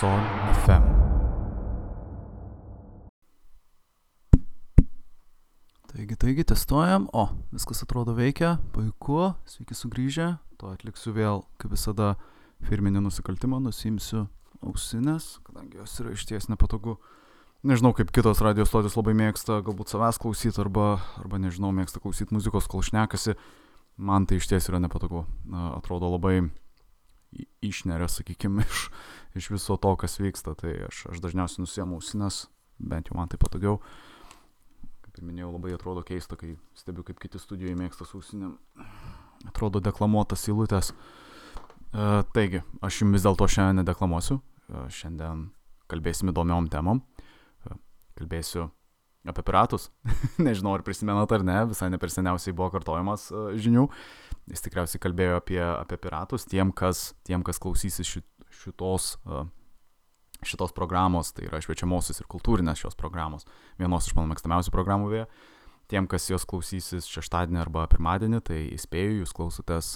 [0.00, 0.20] Sol
[0.52, 0.82] FM.
[5.88, 7.06] Taigi, taigi, testuojam.
[7.12, 8.58] O, viskas atrodo veikia.
[8.74, 9.30] Puiku.
[9.48, 10.26] Sveiki sugrįžę.
[10.60, 12.10] To atliksiu vėl, kaip visada,
[12.68, 13.62] firminį nusikaltimą.
[13.64, 14.26] Nusimsiu
[14.60, 16.98] ausinės, kadangi jos yra išties nepatogu.
[17.64, 22.36] Nežinau, kaip kitos radijos stotis labai mėgsta galbūt savęs klausyti arba, arba nežinau, mėgsta klausyti
[22.36, 23.38] muzikos, kol šnekasi.
[23.96, 25.24] Man tai iš ties yra nepatogu.
[25.72, 26.42] Atrodo labai
[27.64, 28.90] išneria, sakykime, iš,
[29.34, 30.54] iš viso to, kas vyksta.
[30.58, 32.46] Tai aš, aš dažniausiai nusiemu ausinės,
[32.78, 33.80] bent jau man tai patogiau.
[35.04, 38.56] Kaip ir minėjau, labai atrodo keista, kai stebiu, kaip kiti studijoje mėgsta ausinėm.
[39.48, 40.92] Atrodo deklamuotas įlūtės.
[40.92, 44.40] E, taigi, aš jums vis dėlto šiandien nedeklamuosiu.
[44.40, 45.48] E, šiandien
[45.90, 47.02] kalbėsim įdomiom temom.
[47.66, 47.76] E,
[48.18, 48.70] kalbėsiu
[49.30, 49.90] apie piratus.
[50.46, 53.86] Nežinau, ar prisimenat ar ne, visai ne per seniausiai buvo kartojamas uh, žinių.
[54.52, 58.06] Jis tikriausiai kalbėjo apie, apie piratus tiem, kas, tiem, kas klausysis
[58.62, 59.16] šitos,
[60.46, 63.46] šitos programos, tai yra šviečiamosios ir kultūrinės šios programos,
[63.80, 65.28] vienos iš mano mėgstamiausių programų vėja.
[65.86, 69.90] Tiem, kas jos klausysis šeštadienį arba pirmadienį, tai įspėju, jūs klausotės,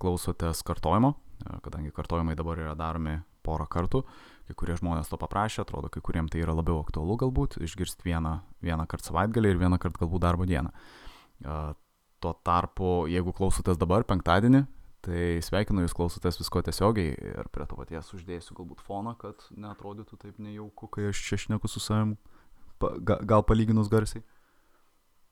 [0.00, 1.12] klausotės kartojimo,
[1.64, 4.00] kadangi kartojimai dabar yra daromi porą kartų.
[4.48, 8.40] Kai kurie žmonės to paprašė, atrodo, kai kuriems tai yra labiau aktualu galbūt išgirsti vieną,
[8.64, 10.72] vieną kartą savaitgalį ir vieną kartą galbūt darbo dieną.
[12.20, 14.64] Tuo tarpu, jeigu klausotės dabar, penktadienį,
[15.06, 20.18] tai sveikinu jūs klausotės visko tiesiogiai ir prie to paties uždėsiu galbūt foną, kad neatrodytų
[20.20, 22.16] taip nejauku, kai aš čia šneku su savim,
[22.82, 24.24] pa, ga, gal palyginus garsiai.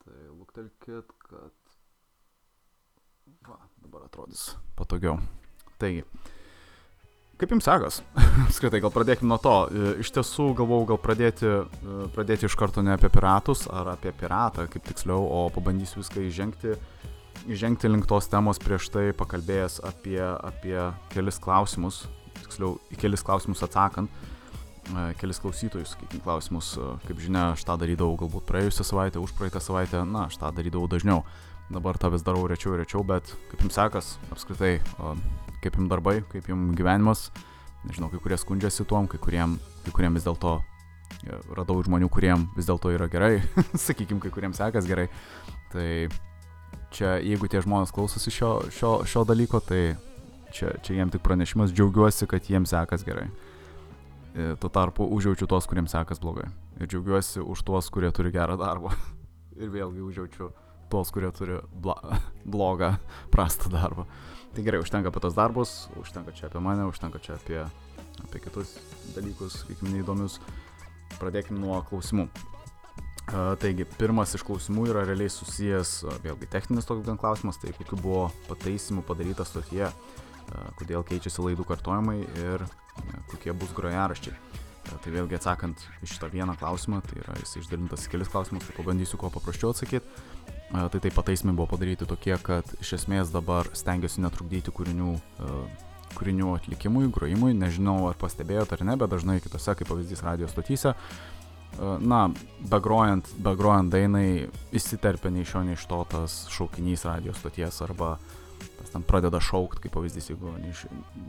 [0.05, 1.77] Tai luktelkit, kad...
[3.45, 5.19] Va, dabar atrodys patogiau.
[5.79, 6.03] Taigi,
[7.39, 8.01] Kaip jums sekas?
[8.57, 9.53] Skritai, gal pradėkime nuo to.
[9.71, 14.11] E, iš tiesų galvau gal pradėti, e, pradėti iš karto ne apie piratus ar apie
[14.11, 16.75] piratą, kaip tiksliau, o pabandysiu viską įžengti,
[17.47, 20.79] įžengti link tos temos prieš tai pakalbėjęs apie, apie
[21.13, 22.07] kelis klausimus,
[22.43, 24.11] tiksliau, į kelis klausimus atsakant,
[24.91, 26.73] e, kelis klausytojus, sakykim, klausimus,
[27.07, 30.91] kaip žinia, aš tą darydavau galbūt praėjusią savaitę, už praeitą savaitę, na, aš tą darydavau
[30.91, 31.23] dažniau.
[31.69, 34.79] Dabar tą vis darau rečiau ir rečiau, bet kaip jums sekas, apskritai,
[35.61, 37.29] kaip jums darbai, kaip jums gyvenimas.
[37.85, 42.49] Nežinau, kai kurie skundžiasi tuom, kai kuriem, kai kuriem vis dėlto e, radau žmonių, kuriem
[42.57, 43.43] vis dėlto yra gerai,
[43.87, 45.07] sakykime, kai kuriems sekas gerai.
[45.73, 45.87] Tai
[46.95, 49.97] čia, jeigu tie žmonės klausosi šio, šio, šio dalyko, tai
[50.55, 53.29] čia, čia jiems tik pranešimas, džiaugiuosi, kad jiems sekas gerai.
[54.35, 56.49] E, tuo tarpu užjaučiu tuos, kuriems sekas blogai.
[56.79, 58.95] Ir džiaugiuosi už tuos, kurie turi gerą darbą.
[59.61, 60.51] Ir vėlgi užjaučiu
[60.93, 61.99] tuos, kurie turi bla,
[62.57, 62.95] blogą,
[63.35, 64.07] prastą darbą.
[64.55, 67.61] Tai gerai, užtenka apie tos darbus, užtenka čia apie mane, užtenka čia apie,
[68.25, 68.79] apie kitus
[69.17, 70.39] dalykus, sakykime, neįdomius.
[71.19, 72.29] Pradėkime nuo klausimų.
[73.29, 78.23] Taigi, pirmas iš klausimų yra realiai susijęs, vėlgi techninis toks gan klausimas, tai kokiu buvo
[78.49, 79.91] pataisimų padaryta stotyje,
[80.81, 82.65] kodėl keičiasi laidų kartojimai ir
[83.29, 84.33] kokie bus grojaraščiai.
[84.89, 88.79] Tai vėlgi atsakant iš šitą vieną klausimą, tai yra jis išdalintas į kelis klausimus, tai
[88.79, 90.09] pabandysiu kuo paprasčiau atsakyti.
[90.73, 95.13] Tai taip pataisymai buvo padaryti tokie, kad iš esmės dabar stengiuosi netrukdyti kūrinių,
[96.17, 97.53] kūrinių atlikimui, grojimui.
[97.61, 100.97] Nežinau, ar pastebėjote ar ne, bet dažnai kitose, kaip pavyzdys radio stotyse,
[102.01, 102.29] na,
[102.71, 108.17] begrojant, begrojant dainai įsiterpia nei iš šio, nei iš to tas šaukinys radio stoties arba
[108.79, 110.87] tas ten pradeda šaukti, kaip pavyzdys, jeigu iš,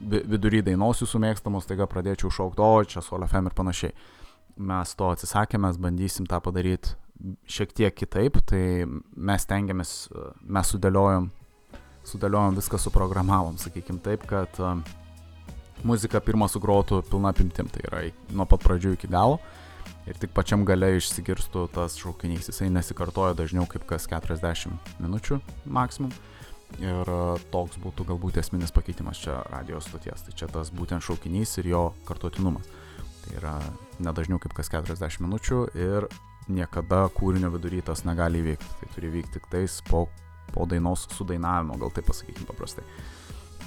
[0.10, 3.94] vidury dainos jūsų mėgstamos, taiga pradėčiau šaukti, o čia Sol FM ir panašiai.
[4.70, 6.96] Mes to atsisakėme, mes bandysim tą padaryti
[7.50, 9.94] šiek tiek kitaip, tai mes tengiamės,
[10.42, 11.30] mes sudėliojom,
[12.10, 14.80] sudėliojom viską suprogramavom, sakykim taip, kad uh,
[15.84, 18.04] muzika pirmą sugrotų pilna apimtim, tai yra
[18.36, 19.40] nuo pat pradžių iki galo
[20.10, 25.40] ir tik pačiam gale išsigirstų tas šaukinys, jisai nesikartoja dažniau kaip kas 40 minučių
[25.70, 26.14] maksimum.
[26.78, 27.10] Ir
[27.50, 30.22] toks būtų galbūt esminis pakeitimas čia radijos stoties.
[30.26, 32.68] Tai čia tas būtent šaukinys ir jo kartotinumas.
[33.24, 33.56] Tai yra
[34.02, 36.06] nedažniau kaip kas 40 minučių ir
[36.50, 38.78] niekada kūrinio vidury tas negali įvykti.
[38.82, 40.06] Tai turi vykti tik tais po,
[40.54, 42.86] po dainos sudainavimo, gal taip pasakykim paprastai.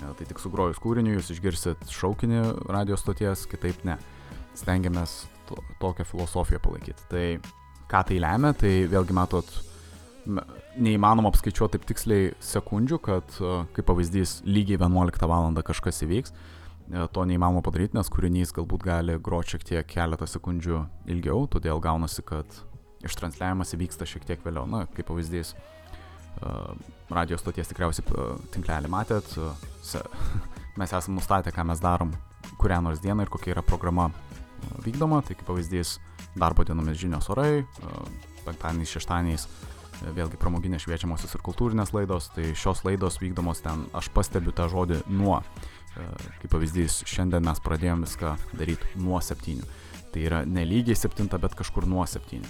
[0.01, 3.99] Ja, tai tik sugrojus kūrinį jūs išgirsit šaukinį radio stoties, kitaip ne.
[4.59, 7.05] Stengiamės to, tokią filosofiją palaikyti.
[7.11, 7.27] Tai
[7.91, 9.53] ką tai lemia, tai vėlgi matot,
[10.79, 13.37] neįmanoma apskaičiuoti taip tiksliai sekundžių, kad
[13.77, 15.53] kaip pavyzdys lygiai 11 val.
[15.63, 16.35] kažkas įvyks.
[17.15, 20.83] To neįmanoma padaryti, nes kūrinys galbūt gali groti šiek tiek keletą sekundžių
[21.15, 22.59] ilgiau, todėl gaunasi, kad
[23.07, 24.67] ištransliavimas įvyksta šiek tiek vėliau.
[24.69, 26.75] Na, kaip pavyzdys, uh,
[27.11, 29.31] radio stoties tikriausiai tinklelį matėt,
[30.81, 32.13] mes esame nustatę, ką mes darom
[32.63, 34.11] kurią nors dieną ir kokia yra programa
[34.85, 35.23] vykdoma.
[35.27, 35.99] Tai kaip pavyzdys,
[36.39, 38.01] darbo dienomis žinios orai, uh,
[38.47, 39.47] penktadieniais, šeštadieniais
[40.17, 45.05] vėlgi pramoginės šviečiamosios ir kultūrinės laidos, tai šios laidos vykdomos ten, aš pastebiu tą žodį
[45.15, 45.37] nuo
[45.95, 49.63] kaip pavyzdys, šiandien mes pradėjome viską daryti nuo 7.
[50.13, 52.41] Tai yra ne lygiai 7, bet kažkur nuo 7.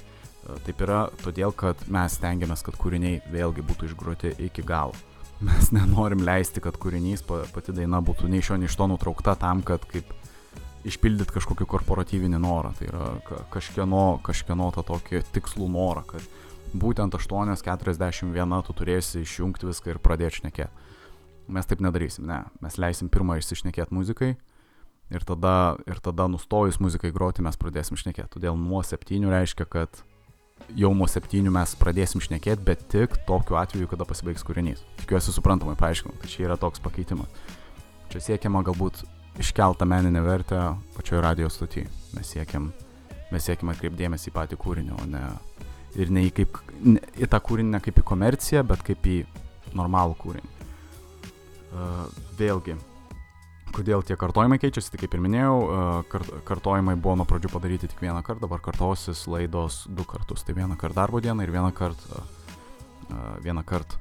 [0.66, 4.96] Taip yra todėl, kad mes stengiamės, kad kūriniai vėlgi būtų išgroti iki galo.
[5.42, 9.36] Mes nenorim leisti, kad kūrinys, pati daina būtų nei iš šio, nei iš to nutraukta
[9.38, 10.10] tam, kad kaip
[10.88, 12.72] išpildyti kažkokį korporatyvinį norą.
[12.78, 13.08] Tai yra
[13.52, 16.24] kažkieno, kažkieno tą tokį tikslų norą, kad
[16.72, 20.88] būtent 8.41 tu turėsi išjungti viską ir pradėti šnekėti.
[21.52, 22.44] Mes taip nedarysim, ne.
[22.62, 24.32] Mes leisim pirmą išsišnekėti muzikai
[25.12, 28.30] ir tada, ir tada nustojus muzikai groti mes pradėsim šnekėti.
[28.38, 30.02] Todėl nuo septynių reiškia, kad
[30.78, 34.84] jau nuo septynių mes pradėsim šnekėti, bet tik tokiu atveju, kada pasibaigs kūrinys.
[35.02, 37.28] Tikiuosi suprantamai paaiškinau, tai čia yra toks pakeitimas.
[38.12, 39.02] Čia siekiama galbūt
[39.40, 40.60] iškeltą meninę vertę
[40.96, 41.88] pačioje radio stotyje.
[42.16, 42.70] Mes siekiam,
[43.32, 45.24] mes siekiam atkreipdėmėsi į patį kūrinį, o ne
[46.00, 49.18] ir ne į, kaip, ne, į tą kūrinį ne kaip į komerciją, bet kaip į
[49.76, 50.50] normalų kūrinį.
[51.72, 52.04] Uh,
[52.36, 52.76] vėlgi,
[53.72, 55.56] kodėl tie kartojimai keičiasi, tai kaip ir minėjau,
[56.12, 60.44] kart, kartojimai buvo nuo pradžių padaryti tik vieną kartą, dabar kartosis laidos du kartus.
[60.44, 62.22] Tai vieną kartą darbo dieną ir vieną kartą,
[63.44, 64.00] vieną kartą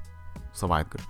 [0.58, 1.08] savaitgalį.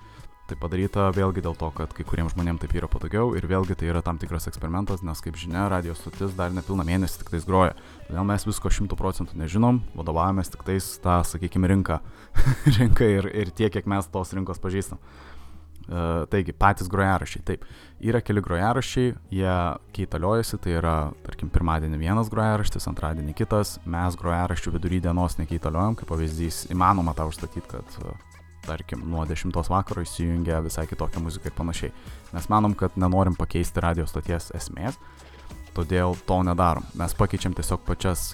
[0.53, 3.87] Tai padaryta vėlgi dėl to, kad kai kuriems žmonėms taip yra patogiau ir vėlgi tai
[3.89, 7.73] yra tam tikras eksperimentas, nes kaip žinia, radio stotis dar nepilną mėnesį tik tais groja.
[8.05, 12.03] Todėl mes visko šimtų procentų nežinom, vadovavomės tik tais tą, sakykime, rinką,
[12.77, 15.01] rinką ir, ir tiek, kiek mes tos rinkos pažįstam.
[15.83, 17.47] Uh, taigi, patys grojarašiai.
[17.49, 17.65] Taip,
[18.05, 19.55] yra keli grojarašiai, jie
[19.97, 26.13] keitaliojasi, tai yra, tarkim, pirmadienį vienas grojaraštis, antradienį kitas, mes grojaraščių vidury dienos nekeitaliojam, kaip
[26.13, 28.32] pavyzdys, įmanoma tą užstatyti, kad, uh,
[28.67, 31.93] tarkim, nuo 10 vakaro įsijungia visai kitokia muzika ir panašiai.
[32.33, 34.99] Mes manom, kad nenorim pakeisti radio stoties esmės,
[35.77, 36.87] todėl to nedarom.
[36.99, 38.33] Mes pakeičiam tiesiog pačias,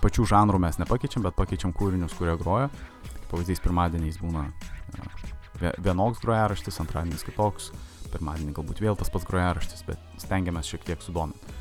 [0.00, 2.70] pačių žanrų mes nepakeičiam, bet pakeičiam kūrinius, kurie groja.
[3.10, 4.70] Kaip pavyzdys, pirmadieniais būna uh,
[5.60, 7.70] vienoks grojaraštis, antradienis kitoks,
[8.10, 11.58] pirmadienį galbūt vėl tas pats grojaraštis, bet stengiamės šiek tiek sudominti.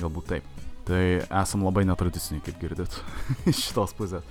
[0.00, 0.48] Galbūt taip.
[0.84, 2.98] Tai esam labai netradiciniai, kaip girdit,
[3.50, 4.26] iš šitos pusės.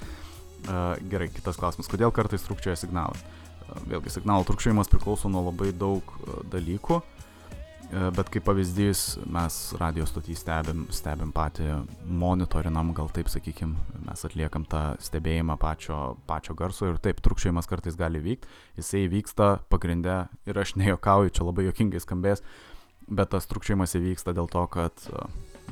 [0.63, 1.89] Uh, gerai, kitas klausimas.
[1.91, 3.19] Kodėl kartais trukčioja signalas?
[3.67, 7.01] Uh, vėlgi, signalo trukčiojimas priklauso nuo labai daug uh, dalykų.
[7.93, 11.67] Bet kaip pavyzdys, mes radio stotį stebim, stebim patį,
[12.09, 13.75] monitorinam, gal taip sakykim,
[14.07, 18.49] mes atliekam tą stebėjimą pačio, pačio garso ir taip, trukšėjimas kartais gali vykti,
[18.79, 22.41] jisai vyksta pagrindė ir aš nejokauju, čia labai jokingai skambės,
[23.07, 25.07] bet tas trukšėjimas įvyksta dėl to, kad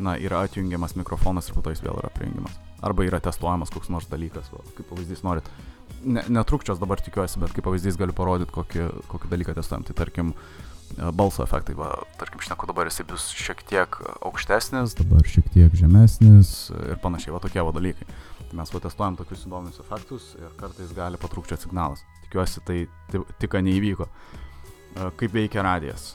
[0.01, 2.57] na, yra atjungiamas mikrofonas ir po to jis vėl yra prijungiamas.
[2.81, 5.47] Arba yra testuojamas koks nors dalykas, va, kaip pavyzdys norit.
[6.01, 9.85] Ne, netrukčios dabar tikiuosi, bet kaip pavyzdys galiu parodyti, kokį, kokį dalyką testuojam.
[9.85, 10.33] Tai tarkim,
[10.97, 11.75] E, balso efektai.
[11.77, 13.97] Va, tarkim, šneku dabar jisai bus šiek tiek
[14.27, 18.07] aukštesnis, dabar šiek tiek žemesnis ir panašiai, va tokie va dalykai.
[18.49, 22.03] Tai mes va testuojam tokius įdomius efektus ir kartais gali patrūkčioti signalas.
[22.25, 22.81] Tikiuosi, tai
[23.39, 24.07] tik neįvyko.
[24.07, 26.11] E, kaip veikia radijas?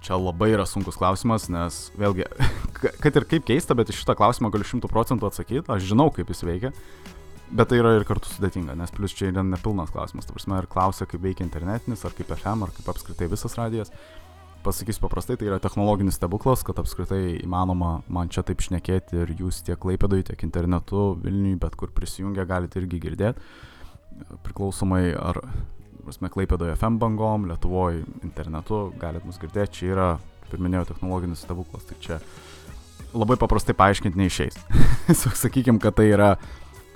[0.00, 2.24] Čia labai yra sunkus klausimas, nes vėlgi,
[3.04, 6.44] kad ir kaip keista, bet šitą klausimą galiu šimtų procentų atsakyti, aš žinau, kaip jis
[6.46, 6.72] veikia.
[7.50, 10.26] Bet tai yra ir kartu sudėtinga, nes plus čia yra nepilnas klausimas.
[10.26, 13.90] Ta prasme, ir klausia, kaip veikia internetinis, ar kaip FM, ar kaip apskritai visas radijas.
[14.62, 19.62] Pasakysiu paprastai, tai yra technologinis stebuklas, kad apskritai įmanoma man čia taip šnekėti ir jūs
[19.66, 23.42] tiek Laipėdui, tiek internetu, Vilniui, bet kur prisijungę galite irgi girdėti.
[24.44, 25.40] Priklausomai ar,
[26.10, 29.80] prasme, Laipėdoje FM bangom, Lietuvoje internetu galite mus girdėti.
[29.80, 30.08] Čia yra,
[30.44, 31.86] kaip ir minėjau, technologinis stebuklas.
[31.86, 32.18] Tai čia
[33.14, 34.58] labai paprastai paaiškinti neišeis.
[35.42, 36.32] Sakykime, kad tai yra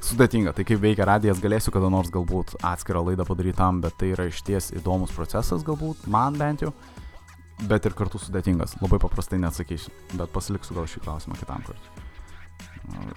[0.04, 0.54] sudėtinga.
[0.56, 4.28] Tai kaip veikia radijas, galėsiu kada nors galbūt atskirą laidą padaryti tam, bet tai yra
[4.30, 6.74] išties įdomus procesas, galbūt man bent jau,
[7.70, 8.76] bet ir kartu sudėtingas.
[8.82, 12.04] Labai paprastai neatsakysiu, bet pasiliksiu gal šį klausimą kitam kartui.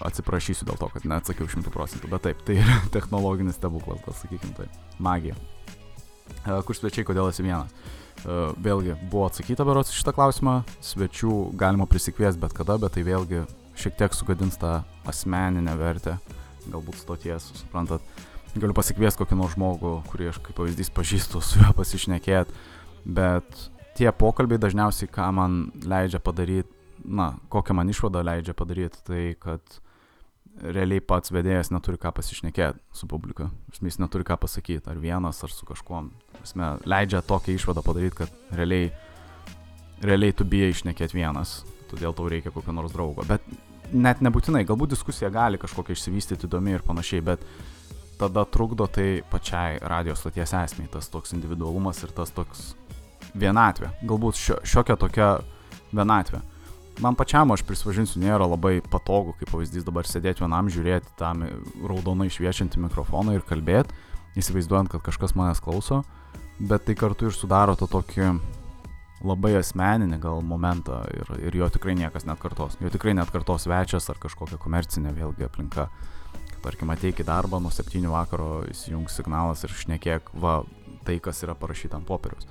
[0.08, 4.56] Atsiprašysiu dėl to, kad neatsakiau šimtų procentų, bet taip, tai yra technologinis stebuklas, gal sakykim
[4.56, 4.72] tai.
[5.04, 5.36] Magija.
[6.48, 7.72] E, kur svečiai, kodėl esi vienas?
[8.24, 13.46] E, vėlgi, buvo atsakyta berots šitą klausimą, svečių galima prisikviesti bet kada, bet tai vėlgi
[13.78, 16.18] šiek tiek sugadins tą asmeninę vertę
[16.72, 18.04] galbūt stoties, suprantat.
[18.58, 22.56] Galiu pasikviesti kokį nors žmogų, kurį aš kaip pavyzdys pažįstu, su juo pasišnekėti,
[23.06, 23.68] bet
[24.00, 26.72] tie pokalbiai dažniausiai, ką man leidžia padaryti,
[27.06, 29.62] na, kokią man išvadą leidžia padaryti, tai kad
[30.62, 33.50] realiai pats vedėjas neturi ką pasišnekėti su publika.
[33.74, 36.10] Jis neturi ką pasakyti, ar vienas, ar su kažkuom.
[36.40, 38.92] Prasme, leidžia tokią išvadą padaryti, kad realiai,
[40.02, 41.62] realiai tu bijai išnekėti vienas,
[41.92, 43.26] todėl tau reikia kokio nors draugo.
[43.28, 43.46] Bet
[43.94, 47.46] net nebūtinai, galbūt diskusija gali kažkokia išsivystyti įdomi ir panašiai, bet
[48.18, 52.72] tada trukdo tai pačiai radio stoties esmiai, tas toks individualumas ir tas toks
[53.38, 53.94] vienatvė.
[54.10, 55.32] Galbūt šio, šiokia tokia
[55.94, 56.42] vienatvė.
[57.04, 61.30] Man pačiam, aš prisipažinsiu, nėra labai patogu, kaip pavyzdys dabar sėdėti vienam, žiūrėti tą
[61.86, 63.94] raudonai šviečiantį mikrofoną ir kalbėti,
[64.42, 66.02] įsivaizduojant, kad kažkas manęs klauso,
[66.58, 68.32] bet tai kartu ir sudaro to tokį
[69.26, 72.78] labai asmeninį gal momentą ir, ir jo tikrai niekas net kartos.
[72.82, 75.88] Jo tikrai net kartos svečias ar kažkokia komercinė vėlgi aplinka.
[76.66, 80.64] Tarkim, ateik į darbą, nuo 7 vakaro įsijungs signalas ir šnekėk, va,
[81.06, 82.50] tai, kas yra parašyta ant popieriaus.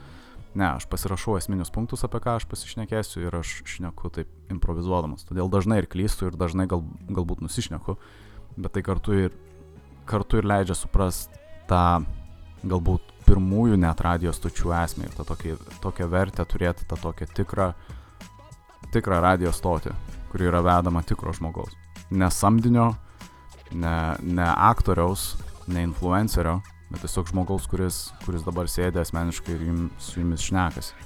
[0.57, 5.27] Ne, aš pasirašau esminius punktus, apie ką aš pasišnekėsiu ir aš šneku taip improvizuodamas.
[5.29, 6.81] Todėl dažnai ir klystu ir dažnai gal,
[7.13, 7.99] galbūt nusišneku,
[8.57, 9.35] bet tai kartu ir,
[10.09, 11.37] kartu ir leidžia suprasti
[11.69, 11.83] tą
[12.65, 17.67] galbūt pirmųjų net radijos stočių esmę ir tą tokį, tokią vertę turėti tą tokią tikrą,
[18.95, 19.93] tikrą radijos stotį,
[20.31, 21.75] kuri yra vedama tikro žmogaus.
[22.17, 22.95] Ne samdinio,
[23.75, 25.35] ne, ne aktoriaus,
[25.69, 30.97] ne influencerio, bet tiesiog žmogaus, kuris, kuris dabar sėdė asmeniškai ir jum, su jumis šnekasi.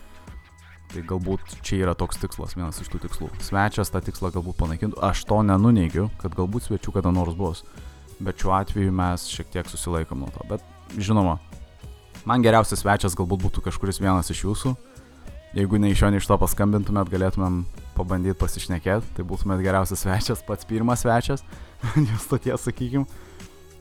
[0.91, 3.31] Tai galbūt čia yra toks tikslas, vienas iš tų tikslų.
[3.47, 7.63] Svečias tą tikslą galbūt panaikintų, aš to nenuneigiu, kad galbūt svečių kada nors bus,
[8.19, 10.49] bet šiuo atveju mes šiek tiek susilaikom nuo to.
[10.51, 10.67] Bet
[10.99, 11.39] žinoma,
[12.29, 14.75] Man geriausias svečias galbūt būtų kažkuris vienas iš jūsų.
[15.57, 17.63] Jeigu ne iš jo, ne iš to paskambintumėt, galėtumėm
[17.97, 21.43] pabandyti pasišnekėti, tai būtumėt geriausias svečias, pats pirmas svečias,
[21.97, 23.07] jūs tokie sakykim.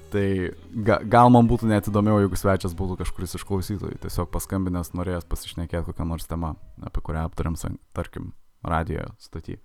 [0.10, 0.26] Tai
[0.74, 5.28] ga, gal man būtų net įdomiau, jeigu svečias būtų kažkuris iš klausytojų, tiesiog paskambinęs norėjęs
[5.30, 7.58] pasišnekėti kokią nors temą, apie kurią aptariam,
[7.94, 8.32] tarkim,
[8.66, 9.60] radijo stotį.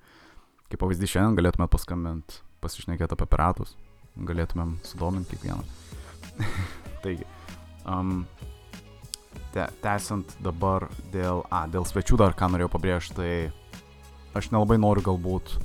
[0.68, 3.72] Kaip pavyzdys šiandien galėtumėt paskambinti, pasišnekėti apie piratus,
[4.28, 5.64] galėtumėm sudominti kiekvieną.
[7.04, 7.24] Taigi,
[7.88, 8.26] um,
[9.54, 13.32] te, tęsiant dabar dėl, a, dėl svečių dar ką norėjau pabrėžti, tai
[14.36, 15.56] aš nelabai noriu galbūt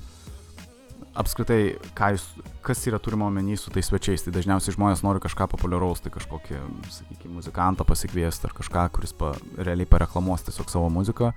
[1.20, 1.76] apskritai,
[2.16, 2.26] jūs,
[2.66, 6.60] kas yra turima omeny su tais svečiais, tai dažniausiai žmonės nori kažką populiaraus, tai kažkokį,
[6.96, 11.34] sakykime, muzikantą pasikviesti ar kažką, kuris pa, realiai pareklamuos tiesiog savo muziką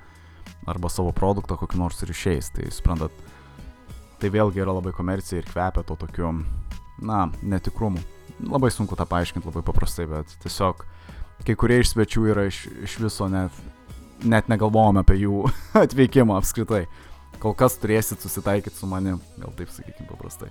[0.70, 3.14] arba savo produktą kokį nors išeis, tai suprantat,
[4.22, 6.32] tai vėlgi yra labai komercija ir kvepia to tokiu,
[7.02, 8.02] na, netikrumu.
[8.42, 10.86] Labai sunku tą paaiškinti labai paprastai, bet tiesiog
[11.46, 13.54] kai kurie iš svečių yra iš, iš viso net,
[14.22, 15.42] net negalvojom apie jų
[15.84, 16.86] atvykimą apskritai.
[17.42, 20.50] Kol kas turėsit susitaikyti su manim, gal taip sakykime paprastai.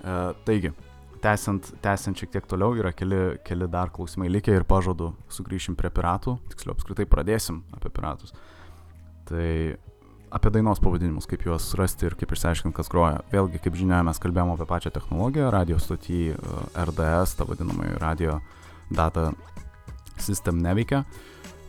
[0.00, 0.70] Uh, taigi,
[1.24, 5.90] tęsiant, tęsiant šiek tiek toliau, yra keli, keli dar klausimai likę ir pažadu sugrįšim prie
[5.92, 8.32] piratų, tiksliau apskritai pradėsim apie piratus.
[9.28, 9.48] Tai
[10.30, 13.20] apie dainos pavadinimus, kaip juos rasti ir kaip išsiaiškinti, kas groja.
[13.32, 16.20] Vėlgi, kaip žinia, mes kalbėjome apie pačią technologiją, radio stotį
[16.86, 18.38] RDS, tą vadinamąjį radio
[18.94, 19.30] data
[20.20, 21.04] System neveikia,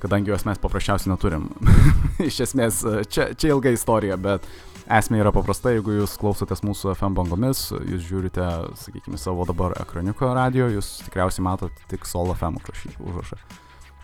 [0.01, 1.47] kadangi jos mes paprasčiausiai neturim.
[2.29, 2.81] Iš esmės,
[3.11, 4.47] čia, čia ilga istorija, bet
[4.91, 8.47] esmė yra paprasta, jeigu jūs klausotės mūsų FM bangomis, jūs žiūrite,
[8.81, 12.59] sakykime, savo dabar ekraniuko radio, jūs tikriausiai matote tik Sol FM
[12.99, 13.39] užrašą.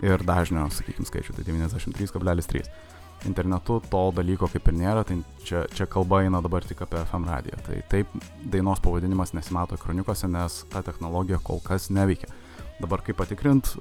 [0.05, 2.69] Ir dažnio, sakykime, skaičių, tai 93,3
[3.25, 7.25] internetu to dalyko kaip ir nėra, tai čia, čia kalba eina dabar tik apie FM
[7.29, 7.61] radiją.
[7.65, 8.11] Tai taip
[8.45, 12.29] dainos pavadinimas nesimato ekraniukose, nes ta technologija kol kas neveikia.
[12.77, 13.71] Dabar kaip patikrint,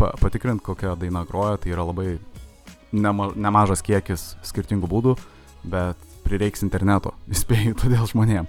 [0.00, 2.14] pa, patikrint kokią dainą groja, tai yra labai
[2.96, 5.14] nema, nemažas kiekis skirtingų būdų,
[5.68, 8.48] bet prireiks interneto, įspėju, todėl žmonėm.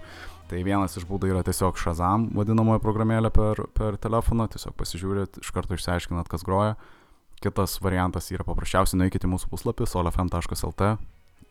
[0.50, 5.51] Tai vienas iš būdų yra tiesiog Shazam vadinamoji programėlė per, per telefoną, tiesiog pasižiūrėt, iš
[5.53, 6.74] karto išsiaiškinat, kas groja.
[7.44, 10.89] Kitas variantas yra paprasčiausiai nueikite į mūsų puslapį solfm.lt,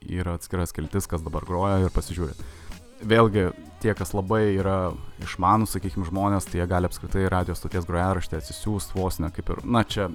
[0.09, 2.68] yra atskiras kiltis, kas dabar groja ir pasižiūrėt
[3.05, 3.49] vėlgi
[3.83, 8.99] tie, kas labai yra išmanus, sakykime, žmonės, tai jie gali apskritai radijos stoties grojaraštį atsisiųsti
[8.99, 10.09] vos ne kaip ir, na čia,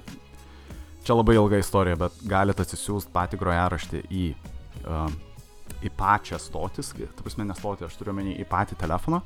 [1.06, 4.26] čia labai ilga istorija, bet galite atsisiųsti patį grojaraštį į,
[4.84, 5.08] uh,
[5.84, 9.22] į pačią stotis, ta prasme nestoti, aš turiu omeny į patį telefoną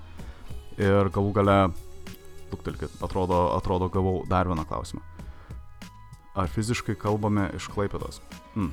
[0.78, 1.58] ir galų gale,
[2.52, 5.02] luktelkit, atrodo, atrodo gavau dar vieną klausimą.
[6.38, 8.20] Ar fiziškai kalbame iš Klaipėdos?
[8.54, 8.70] Mm.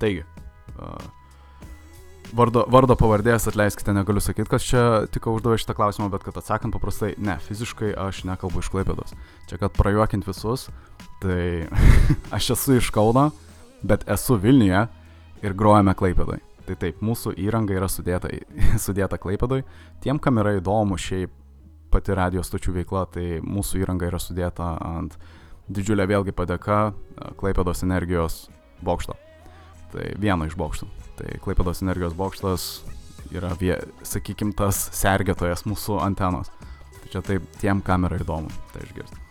[0.00, 0.24] Taigi,
[0.78, 1.15] uh,
[2.34, 6.74] Vardo, vardo pavardės atleiskite, negaliu sakyti, kas čia tik uždavė šitą klausimą, bet kad atsakant
[6.74, 9.14] paprastai, ne, fiziškai aš nekalbu iš Klaipėdos.
[9.46, 10.66] Čia kad prajuokint visus,
[11.22, 11.68] tai
[12.36, 13.28] aš esu iš Kauno,
[13.86, 14.82] bet esu Vilniuje
[15.46, 16.40] ir grojame Klaipėdai.
[16.66, 18.32] Tai taip, mūsų įranga yra sudėta,
[18.86, 19.62] sudėta Klaipėdai.
[20.02, 21.30] Tiem, kam yra įdomu šiaip
[21.94, 25.14] pati radio stočių veikla, tai mūsų įranga yra sudėta ant
[25.70, 26.90] didžiulė vėlgi padėka
[27.38, 28.46] Klaipėdos energijos
[28.82, 29.14] bokšto.
[29.94, 31.05] Tai vieno iš bokštų.
[31.16, 32.64] Tai Klaipados energijos bokštas
[33.32, 33.74] yra, vie,
[34.06, 36.50] sakykim, tas sergėtojas mūsų antenos.
[37.00, 39.22] Tai čia taip tiem, kam yra įdomu tai išgirsti.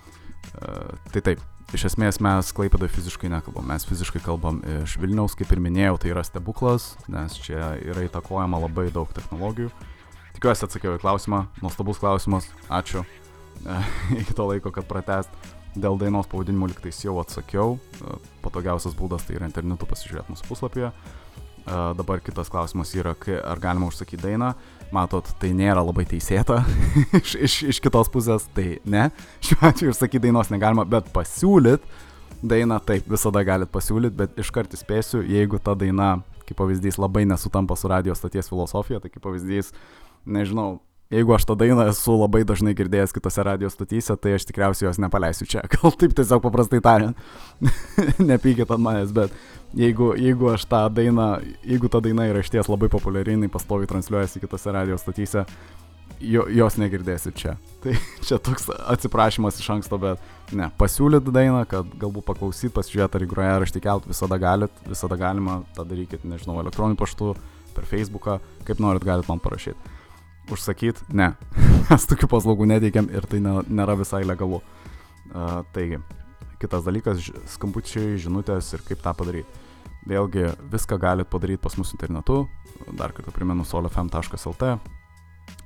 [0.55, 1.41] Uh, tai taip,
[1.75, 6.13] iš esmės mes Klaipadoje fiziškai nekalbam, mes fiziškai kalbam iš Vilniaus, kaip ir minėjau, tai
[6.13, 9.73] yra stebuklas, nes čia yra įtakojama labai daug technologijų.
[10.35, 13.05] Tikiuosi atsakiau į klausimą, nuostabus klausimas, ačiū.
[13.65, 15.35] Uh, iki to laiko, kad pratest.
[15.75, 20.91] Dėl dainos pavadinimų liktais jau atsakiau, uh, patogiausias būdas tai yra internetu pasižiūrėti mūsų puslapyje.
[21.65, 24.53] Dabar kitas klausimas yra, ar galima užsakyti dainą.
[24.93, 26.59] Matot, tai nėra labai teisėta
[27.19, 29.07] iš, iš, iš kitos pusės, tai ne.
[29.43, 31.87] Šiuo atveju užsakyti dainos negalima, bet pasiūlyt
[32.45, 37.77] dainą taip visada galit pasiūlyti, bet iškart įspėsiu, jeigu ta daina, kaip pavyzdys, labai nesutampa
[37.79, 39.71] su radio stoties filosofija, tai kaip pavyzdys,
[40.25, 40.79] nežinau,
[41.13, 44.99] jeigu aš tą dainą esu labai dažnai girdėjęs kitose radio stotyse, tai aš tikriausiai jos
[45.01, 45.63] nepaleisiu čia.
[45.73, 47.17] Gal taip tiesiog paprastai tariant,
[48.31, 49.33] nepykit ant manęs, bet
[49.77, 51.29] jeigu, jeigu aš tą dainą,
[51.63, 55.45] jeigu ta daina yra išties labai populiari, jinai pastoviai transliuojasi kitose radio stotyse,
[56.25, 57.55] jo, jos negirdėsit čia.
[57.85, 57.93] Tai
[58.25, 63.29] čia toks atsiprašymas iš anksto, bet ne, pasiūlyt dainą, kad galbūt paklausyt, pasižiūrėti, ar į
[63.29, 67.35] groją raštį kelt, visada galit, visada galima, tą darykit, nežinau, elektroniniu paštu,
[67.75, 69.94] per Facebooką, kaip norit, galit man parašyti.
[70.51, 71.31] Užsakyt, ne,
[71.89, 74.61] mes tokių paslaugų neteikiam ir tai nėra visai legalu.
[75.33, 75.97] Uh, taigi,
[76.61, 79.63] kitas dalykas- skambučiai, žinutės ir kaip tą padaryti.
[80.05, 82.43] Vėlgi, viską galit padaryti pas mus internetu,
[82.93, 84.75] dar kartą primenu solfm.lt,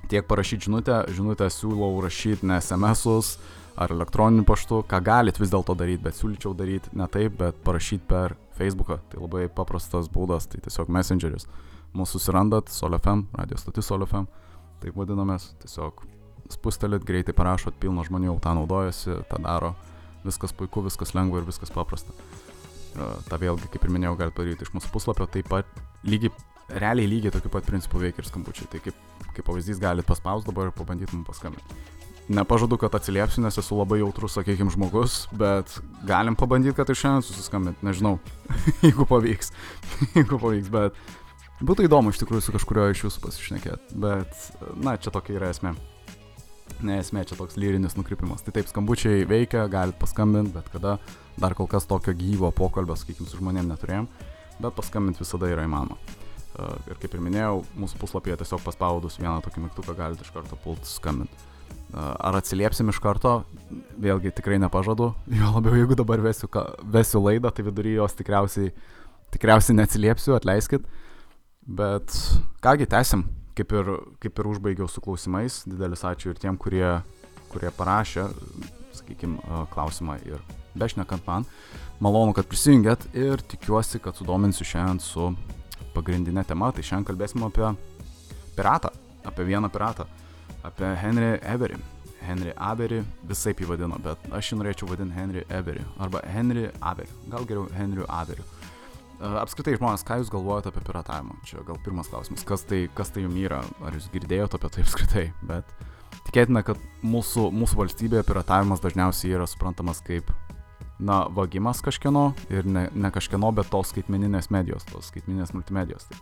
[0.08, 3.36] tiek parašyti žinutę, žinutę siūlau rašyti ne SMS-us
[3.76, 8.08] ar elektroniniu paštu, ką galit vis dėlto daryti, bet siūlyčiau daryti ne taip, bet parašyti
[8.08, 8.98] per Facebooką.
[9.12, 11.46] Tai labai paprastas būdas, tai tiesiog messengeris.
[11.96, 14.26] Mūsų susirandat, SolFM, radio stotis SolFM,
[14.82, 16.04] taip vadinamės, tiesiog
[16.50, 19.74] spustelit, greitai parašot, pilna žmonių jau tą naudojasi, tą daro,
[20.26, 22.14] viskas puiku, viskas lengva ir viskas paprasta.
[22.14, 26.34] E, Ta vėlgi, kaip ir minėjau, galite padaryti iš mūsų puslapio, taip pat lygiai,
[26.82, 28.68] realiai lygiai tokiu pat principu veikia ir skambučiai.
[28.72, 28.98] Tai kaip
[29.34, 31.80] kaip pavyzdys galit paspaus dabar ir pabandyt mums paskambinti.
[32.30, 35.72] Nepažadu, kad atsiliepsiu, nes esu labai jautrus, sakykime, žmogus, bet
[36.06, 38.20] galim pabandyti, kad ir šiandien susiskambinti, nežinau,
[38.86, 39.50] jeigu pavyks,
[40.18, 41.00] jeigu pavyks, bet
[41.66, 44.44] būtų įdomu iš tikrųjų su kažkurio iš jūsų pasišnekėti, bet,
[44.80, 45.74] na, čia tokia yra esmė.
[46.86, 48.44] Ne esmė, čia toks lyrinis nukrypimas.
[48.46, 50.96] Tai taip, skambučiai veikia, galit paskambinti, bet kada
[51.40, 54.08] dar kol kas tokio gyvo pokalbio, sakykime, su žmonėm neturėjom,
[54.62, 55.98] bet paskambinti visada yra įmanoma.
[56.88, 60.88] Ir kaip ir minėjau, mūsų puslapyje tiesiog paspaudus vieną tokį mygtuką galite iš karto pult
[60.88, 61.46] skambinti.
[61.90, 63.40] Ar atsiliepsim iš karto,
[64.00, 66.50] vėlgi tikrai nepažadu, jo labiau jeigu dabar vesiu,
[66.96, 68.72] vesiu laidą, tai vidury jos tikriausiai,
[69.34, 70.86] tikriausiai neatsiliepsiu, atleiskit.
[71.66, 72.16] Bet
[72.60, 76.88] kągi, tęsim, kaip ir, kaip ir užbaigiau su klausimais, didelis ačiū ir tiem, kurie,
[77.52, 78.24] kurie parašė,
[78.96, 79.38] sakykime,
[79.74, 80.40] klausimą ir
[80.78, 81.46] bešnekant man.
[82.00, 85.30] Malonu, kad prisijungėt ir tikiuosi, kad sudominsiu šiandien su
[85.94, 87.74] pagrindinė tema, tai šiandien kalbėsim apie
[88.56, 88.92] piratą,
[89.28, 90.08] apie vieną piratą,
[90.64, 91.76] apie Henry Avery.
[92.20, 97.08] Henry Avery visai jį vadino, bet aš jį norėčiau vadinti Henry Avery arba Henry Avery,
[97.32, 98.44] gal geriau Henry Avery.
[99.20, 101.34] Apskritai žmonės, ką jūs galvojate apie piratavimą?
[101.44, 104.84] Čia gal pirmas klausimas, kas tai, kas tai jums yra, ar jūs girdėjote apie tai
[104.86, 105.74] apskritai, bet
[106.28, 110.30] tikėtina, kad mūsų, mūsų valstybėje piratavimas dažniausiai yra suprantamas kaip
[111.00, 116.08] na, vagimas kažkieno ir ne, ne kažkieno, bet tos skaitmeninės medijos, tos skaitmeninės multimedijos.
[116.10, 116.20] Tai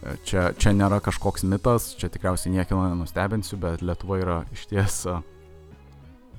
[0.00, 5.00] e, čia, čia nėra kažkoks mitas, čia tikriausiai niekino nenustebinsiu, bet Lietuva yra iš ties,
[5.08, 5.18] e,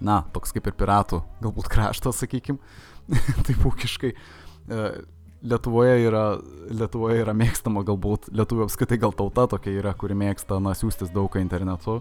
[0.05, 2.61] na, toks kaip ir piratų, galbūt kraštas, sakykim,
[3.45, 4.15] taip ūkiškai.
[5.45, 6.25] Lietuvoje yra,
[6.73, 11.37] Lietuvoje yra mėgstama galbūt, Lietuvoje apskritai gal tauta tokia yra, kuri mėgsta, na, siūstis daug
[11.39, 11.99] internetu,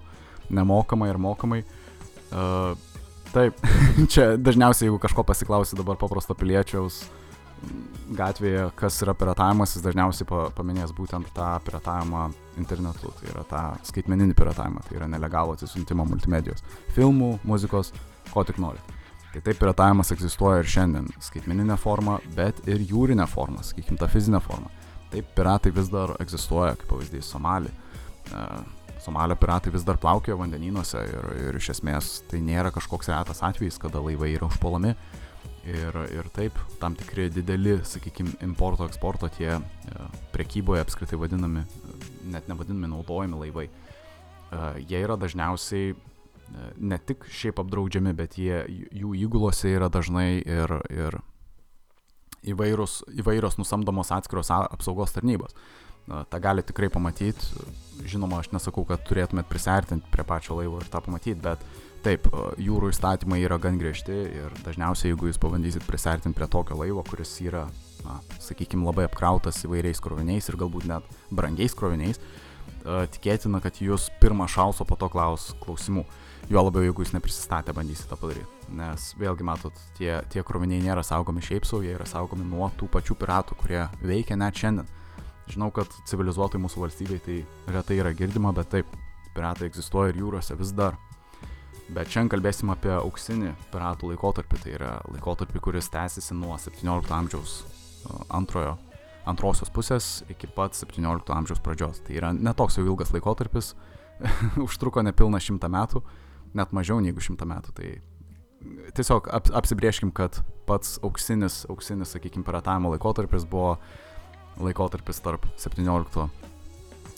[0.49, 1.63] nemokamai ir mokamai.
[2.35, 2.73] Uh,
[3.35, 3.59] Taip,
[4.13, 7.01] čia dažniausiai, jeigu kažko pasiklausi dabar paprasto piliečiaus
[8.15, 12.29] gatvėje, kas yra piratavimas, jis dažniausiai paminės būtent tą piratavimą
[12.61, 16.63] internetu, tai yra tą skaitmeninį piratavimą, tai yra nelegalų atsisiuntimo multimedijos,
[16.95, 17.91] filmų, muzikos,
[18.31, 18.83] ko tik nori.
[19.35, 24.39] Tai taip piratavimas egzistuoja ir šiandien skaitmeninė forma, bet ir jūrinė forma, sakykime, ta fizinė
[24.45, 24.71] forma.
[25.11, 27.73] Taip piratai vis dar egzistuoja, kaip pavyzdys Somali.
[28.31, 28.63] Uh,
[29.03, 33.81] Somalio piratai vis dar plaukioja vandenynuose ir, ir iš esmės tai nėra kažkoks retas atvejis,
[33.83, 34.95] kada laivai yra užpuolami.
[35.65, 39.61] Ir, ir taip, tam tikri dideli, sakykime, importo, eksporto tie e,
[40.33, 41.63] prekyboje apskritai vadinami,
[42.29, 45.97] net nevadinami naudojami laivai, e, jie yra dažniausiai e,
[46.77, 51.19] ne tik šiaip apdraudžiami, bet jie, jų įgulose yra dažnai ir, ir
[52.53, 55.57] įvairūs, įvairios nusamdomos atskiros apsaugos tarnybos.
[56.05, 57.65] Ta gali tikrai pamatyti.
[58.05, 61.63] Žinoma, aš nesakau, kad turėtumėt prisartinti prie pačio laivo ir tą pamatyti, bet
[62.05, 62.29] taip,
[62.61, 67.33] jūrų įstatymai yra gan griežti ir dažniausiai, jeigu jūs pabandysit prisartinti prie tokio laivo, kuris
[67.41, 67.65] yra,
[68.05, 72.21] na, sakykime, labai apkrautas įvairiais kroviniais ir galbūt net brangiais kroviniais,
[72.85, 76.05] tikėtina, kad jūs pirmą šalso po to klaus klausimų.
[76.51, 78.69] Jo labiau, jeigu jūs neprisistatę bandysit tą padaryti.
[78.77, 82.89] Nes vėlgi matot, tie, tie kroviniai nėra saugomi šiaip savo, jie yra saugomi nuo tų
[82.93, 84.91] pačių piratų, kurie veikia net šiandien.
[85.49, 87.39] Žinau, kad civilizuotai mūsų valstybei tai
[87.73, 88.93] retai yra girdima, bet taip,
[89.37, 90.99] piratai egzistuoja ir jūrose vis dar.
[91.93, 97.59] Bet šiandien kalbėsim apie auksinį piratų laikotarpį, tai yra laikotarpį, kuris tęsiasi nuo 17 amžiaus
[98.33, 98.77] antrojo,
[99.29, 102.01] antrosios pusės iki pat 17 amžiaus pradžios.
[102.05, 103.75] Tai yra netoks jau ilgas laikotarpis,
[104.67, 106.05] užtruko nepilna šimtą metų,
[106.55, 107.75] net mažiau negu šimtą metų.
[107.77, 107.91] Tai
[108.97, 113.77] tiesiog ap, apsibrieškim, kad pats auksinis, auksinis, sakykime, piratavimo laikotarpis buvo
[114.63, 116.29] laikotarpis tarp 17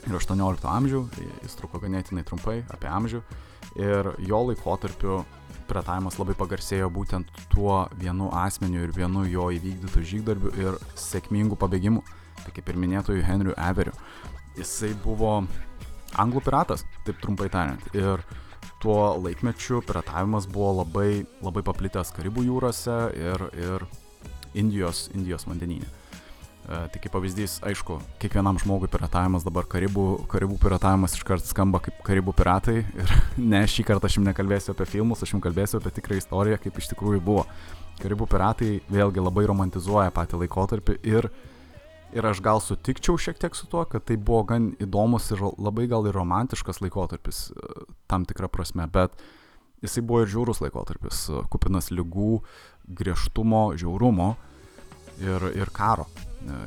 [0.07, 1.03] ir 18 amžių,
[1.43, 3.21] jis truko ganėtinai trumpai, apie amžių,
[3.83, 5.19] ir jo laikotarpiu
[5.67, 12.05] piratavimas labai pagarsėjo būtent tuo vienu asmeniu ir vienu jo įvykdytų žygdarbiu ir sėkmingu pabėgimu,
[12.45, 13.95] tai kaip ir minėtojų Henriu Everiu.
[14.57, 15.41] Jisai buvo
[16.17, 18.23] anglų piratas, taip trumpai tariant, ir
[18.83, 23.87] tuo laikmečiu piratavimas buvo labai, labai paplitęs Karibų jūrose ir, ir
[24.57, 25.89] Indijos, Indijos vandenyne.
[26.67, 32.01] E, tai kaip pavyzdys, aišku, kiekvienam žmogui piratavimas dabar karibų, karibų piratavimas iškart skamba kaip
[32.07, 32.81] karibų piratai.
[32.83, 33.13] Ir
[33.53, 36.81] ne, šį kartą aš jums nekalbėsiu apie filmus, aš jums kalbėsiu apie tikrą istoriją, kaip
[36.83, 37.45] iš tikrųjų buvo.
[38.03, 41.31] Karibų piratai vėlgi labai romantizuoja patį laikotarpį ir,
[42.15, 45.87] ir aš gal sutikčiau šiek tiek su tuo, kad tai buvo gan įdomus ir labai
[45.91, 47.73] gal ir romantiškas laikotarpis e,
[48.11, 49.17] tam tikrą prasme, bet
[49.85, 52.41] jisai buvo ir žiaurus laikotarpis, e, kupinas lygų,
[52.87, 54.35] griežtumo, žiaurumo
[55.21, 56.07] ir, ir karo.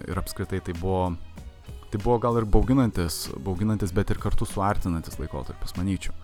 [0.09, 1.13] Ir apskritai tai buvo,
[1.93, 6.15] tai buvo gal ir bauginantis, bauginantis, bet ir kartu suartinantis laikotarpis, manyčiau.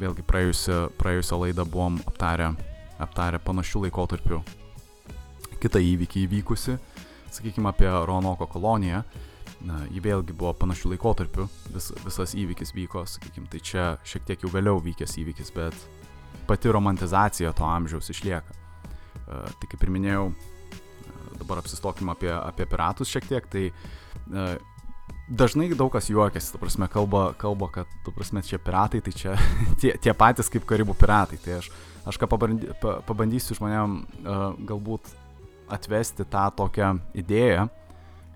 [0.00, 2.48] Vėlgi praėjusią, praėjusią laidą buvom aptarę,
[3.04, 4.40] aptarę panašių laikotarpių.
[5.62, 6.78] Kitą įvykį įvykusi,
[7.36, 9.04] sakykime apie Ronoko koloniją.
[9.66, 14.44] Na, jį vėlgi buvo panašių laikotarpių, vis, visas įvykis vyko, sakykime, tai čia šiek tiek
[14.44, 15.86] jau vėliau vykęs įvykis, bet
[16.46, 18.58] pati romantizacija to amžiaus išlieka.
[19.26, 20.28] Uh, tai kaip ir minėjau,
[21.38, 24.46] dabar apsistokim apie, apie piratus šiek tiek, tai e,
[25.28, 29.36] dažnai daug kas juokiasi, tu prasme, kalba, kalba kad, tu prasme, čia piratai, tai čia
[29.80, 31.38] tie, tie patys kaip karibų piratai.
[31.42, 31.70] Tai aš,
[32.08, 35.12] aš ką pabandy, pa, pabandysiu žmonėm e, galbūt
[35.72, 37.68] atvesti tą tokią idėją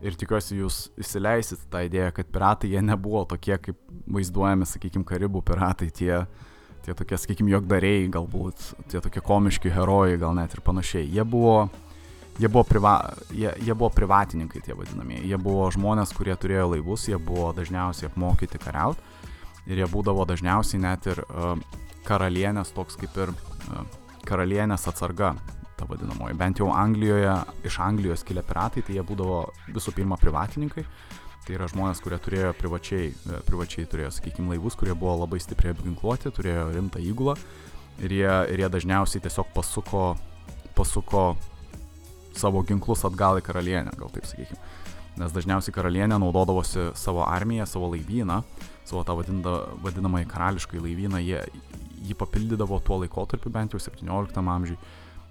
[0.00, 3.78] ir tikiuosi jūs įsileisit tą idėją, kad piratai jie nebuvo tokie, kaip
[4.10, 6.24] vaizduojami, sakykime, karibų piratai, tie,
[6.86, 11.06] tie tokie, sakykime, jogdariai galbūt, tie tokie komiški herojai gal net ir panašiai.
[11.08, 11.68] Jie buvo
[12.40, 15.26] Jie buvo, priva, jie, jie buvo privatininkai, tie vadinamieji.
[15.28, 19.02] Jie buvo žmonės, kurie turėjo laivus, jie buvo dažniausiai apmokyti kariauti
[19.68, 21.52] ir jie būdavo dažniausiai net ir uh,
[22.08, 23.82] karalienės, toks kaip ir uh,
[24.24, 25.34] karalienės atsarga,
[25.80, 26.36] ta vadinamoji.
[26.38, 27.32] Bent jau Anglijoje,
[27.64, 30.84] iš Anglijos kilę piratai, tai jie būdavo visų pirma privatininkai.
[31.46, 35.72] Tai yra žmonės, kurie turėjo privačiai, e, privačiai turėjo, sakykime, laivus, kurie buvo labai stipriai
[35.72, 37.38] apginkluoti, turėjo rimtą įgulą
[38.04, 40.04] ir jie, ir jie dažniausiai tiesiog pasuko,
[40.76, 41.24] pasuko
[42.36, 44.60] savo ginklus atgal į karalienę, gal taip sakykime.
[45.20, 48.40] Nes dažniausiai karalienė naudodavosi savo armiją, savo laivyną,
[48.88, 51.42] savo tą vadinamąjį karališką laivyną, jie
[52.06, 54.78] jį papildydavo tuo laikotarpiu, bent jau 17 amžiui.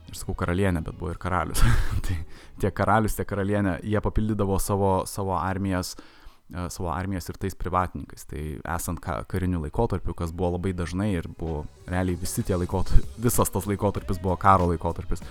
[0.10, 1.62] Ir sakau karalienė, bet buvo ir karalius.
[2.06, 2.18] tai
[2.62, 8.26] tiek karalius, tiek karalienė, jie papildydavo savo, savo armijas e, savo armijas ir tais privatininkais.
[8.30, 8.44] Tai
[8.76, 13.54] esant ka, kariniu laikotarpiu, kas buvo labai dažnai ir buvo realiai visi tie laikotarpiai, visas
[13.54, 15.26] tas laikotarpis buvo karo laikotarpis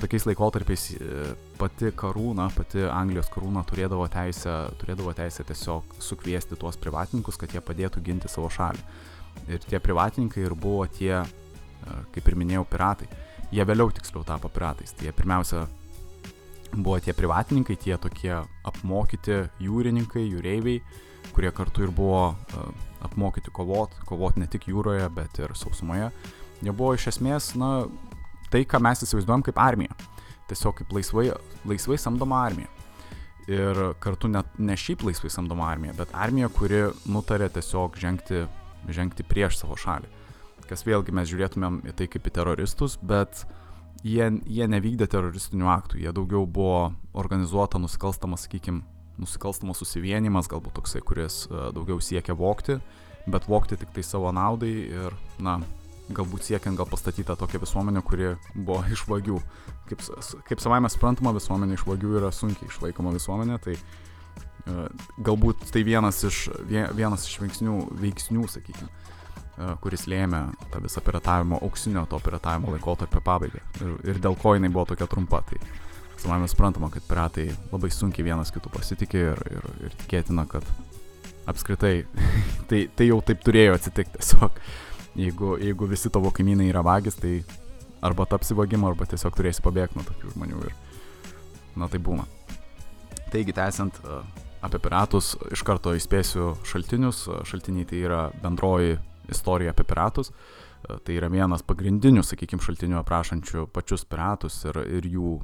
[0.00, 1.24] tokiais laikotarpiais e,
[1.58, 7.62] pati karūna, pati Anglijos karūna turėdavo teisę, turėdavo teisę tiesiog sukviesti tuos privatininkus, kad jie
[7.64, 8.82] padėtų ginti savo šalį.
[9.50, 13.08] Ir tie privatininkai ir buvo tie, e, kaip ir minėjau, piratai.
[13.54, 14.94] Jie vėliau tiksliau tapo piratais.
[14.96, 15.64] Tai jie pirmiausia
[16.74, 18.32] buvo tie privatininkai, tie tokie
[18.66, 20.80] apmokyti jūrininkai, jūreiviai,
[21.34, 22.64] kurie kartu ir buvo uh,
[23.06, 26.10] apmokyti kovot, kovot ne tik jūroje, bet ir sausumoje.
[26.64, 27.86] Jie buvo iš esmės, na,
[28.50, 29.94] tai, ką mes įsivaizduojam kaip armiją.
[30.50, 31.28] Tiesiog kaip laisvai,
[31.68, 32.70] laisvai samdoma armija.
[33.50, 38.46] Ir kartu net ne šiaip laisvai samdoma armija, bet armija, kuri nutarė tiesiog žengti,
[38.88, 40.08] žengti prieš savo šalį.
[40.68, 43.44] Kas vėlgi mes žiūrėtumėm į tai kaip į teroristus, bet
[44.04, 48.82] jie, jie nevykdė teroristinių aktų, jie daugiau buvo organizuota nusikalstamas, sakykime,
[49.20, 52.78] nusikalstamas susivienimas, galbūt toksai, kuris uh, daugiau siekia vokti,
[53.30, 55.58] bet vokti tik tai savo naudai ir, na,
[56.14, 59.40] galbūt siekiant gal pastatyti tą tokią visuomenę, kuri buvo iš vagių.
[59.88, 60.00] Kaip,
[60.48, 64.86] kaip savaime suprantama, visuomenė iš vagių yra sunkiai išlaikoma visuomenė, tai uh,
[65.24, 68.90] galbūt tai vienas iš, vienas iš veiksnių, veiksnių sakykime,
[69.82, 70.40] kuris lėmė
[70.72, 73.62] tą visą piratavimo, auksinio to piratavimo laikotarpio pabaigą.
[73.80, 75.44] Ir, ir dėl ko jinai buvo tokia trumpa.
[75.46, 75.60] Tai
[76.18, 80.66] savaime suprantama, kad piratai labai sunkiai vienas kitų pasitikė ir, ir, ir tikėtina, kad
[81.50, 81.94] apskritai
[82.70, 84.58] tai, tai jau taip turėjo atsitikti tiesiog.
[85.14, 87.36] Jeigu, jeigu visi tavo kaimynai yra vagis, tai
[88.04, 90.74] arba tapsi vagimu, arba tiesiog turėsi pabėgti nuo tokių žmonių ir,
[91.78, 92.26] na, tai būna.
[93.30, 94.18] Taigi, tęsiant e,
[94.66, 97.24] apie piratus, iš karto įspėsiu šaltinius.
[97.30, 98.98] E, šaltiniai tai yra bendroji
[99.32, 100.30] istorija apie piratus.
[100.30, 105.40] E, tai yra vienas pagrindinių, sakykime, šaltinių aprašančių pačius piratus ir, ir jų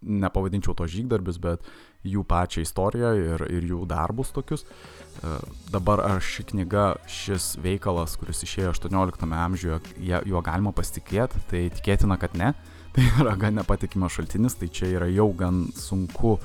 [0.00, 1.66] nepavadinčiau to žygdarbius, bet
[2.06, 4.64] jų pačią istoriją ir, ir jų darbus tokius.
[4.64, 5.36] E,
[5.72, 9.80] dabar ar ši knyga, šis veikalas, kuris išėjo 18 amžiuje,
[10.26, 12.54] juo galima pasitikėti, tai tikėtina, kad ne.
[12.94, 16.40] Tai yra gan nepatikimas šaltinis, tai čia yra jau gan sunku,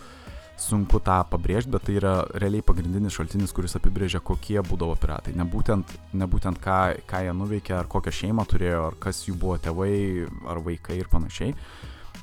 [0.61, 5.33] sunku tą pabrėžti, bet tai yra realiai pagrindinis šaltinis, kuris apibrėžia, kokie būdavo piratai.
[5.35, 9.35] Ne būtent, ne būtent ką, ką jie nuveikė, ar kokią šeimą turėjo, ar kas jų
[9.41, 9.91] buvo tėvai,
[10.47, 11.53] ar vaikai ir panašiai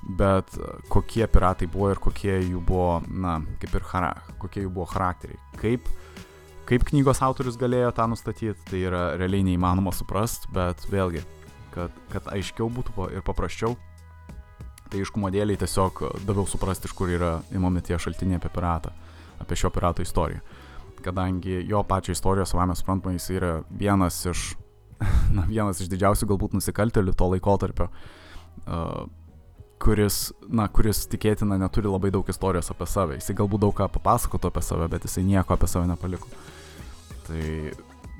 [0.02, 0.56] bet
[0.90, 5.38] kokie piratai buvo ir kokie jų buvo, na, kaip ir chara, kokie jų buvo charakteriai.
[5.60, 5.86] Kaip,
[6.68, 11.22] kaip knygos autorius galėjo tą nustatyti, tai yra realiai neįmanoma suprasti, bet vėlgi,
[11.74, 13.76] kad, kad aiškiau būtų ir paprasčiau,
[14.92, 18.92] tai iškumo dėliai tiesiog daviau suprasti, iš kur yra įmami tie šaltiniai apie piratą,
[19.40, 20.42] apie šio pirato istoriją.
[21.02, 24.52] Kadangi jo pačią istoriją, savame suprantama, jis yra vienas iš,
[25.36, 27.88] na, vienas iš didžiausių galbūt nusikaltelių to laikotarpio.
[28.62, 29.08] Uh,
[29.82, 33.18] kuris, na, kuris tikėtina neturi labai daug istorijos apie save.
[33.18, 36.28] Jisai galbūt daug ką papasakotų apie save, bet jisai nieko apie save nepaliko.
[37.26, 37.42] Tai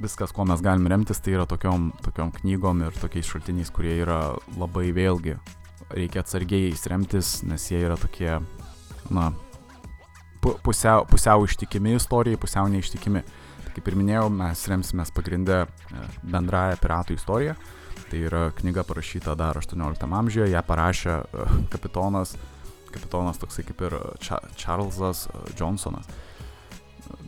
[0.03, 4.21] viskas, ko mes galim remtis, tai yra tokiom, tokiom knygom ir tokiais šaltiniais, kurie yra
[4.59, 5.37] labai vėlgi,
[5.97, 8.39] reikia atsargiai jais remtis, nes jie yra tokie,
[9.13, 9.29] na,
[10.41, 13.23] pusiau, pusiau ištikimi istorijai, pusiau neištikimi.
[13.63, 17.57] Tai kaip ir minėjau, mes remsimės pagrindę e, bendrąją piratų istoriją
[18.13, 22.35] Tai yra knyga parašyta dar 18 amžiuje, ją parašė e, kapitonas,
[22.93, 23.97] kapitonas toksai kaip ir
[24.61, 26.11] Čarlzas e, Johnsonas.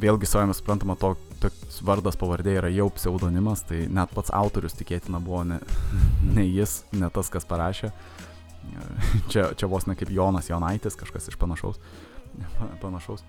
[0.03, 5.23] Vėlgi savame suprantama, to, toks vardas pavardė yra jau pseudonimas, tai net pats autorius tikėtina
[5.25, 5.63] buvo ne,
[6.37, 7.89] ne jis, ne tas, kas parašė.
[7.89, 8.24] E,
[9.33, 11.81] čia, čia vos ne kaip Jonas Jonaitis, kažkas iš panašaus.
[12.85, 13.25] panašaus.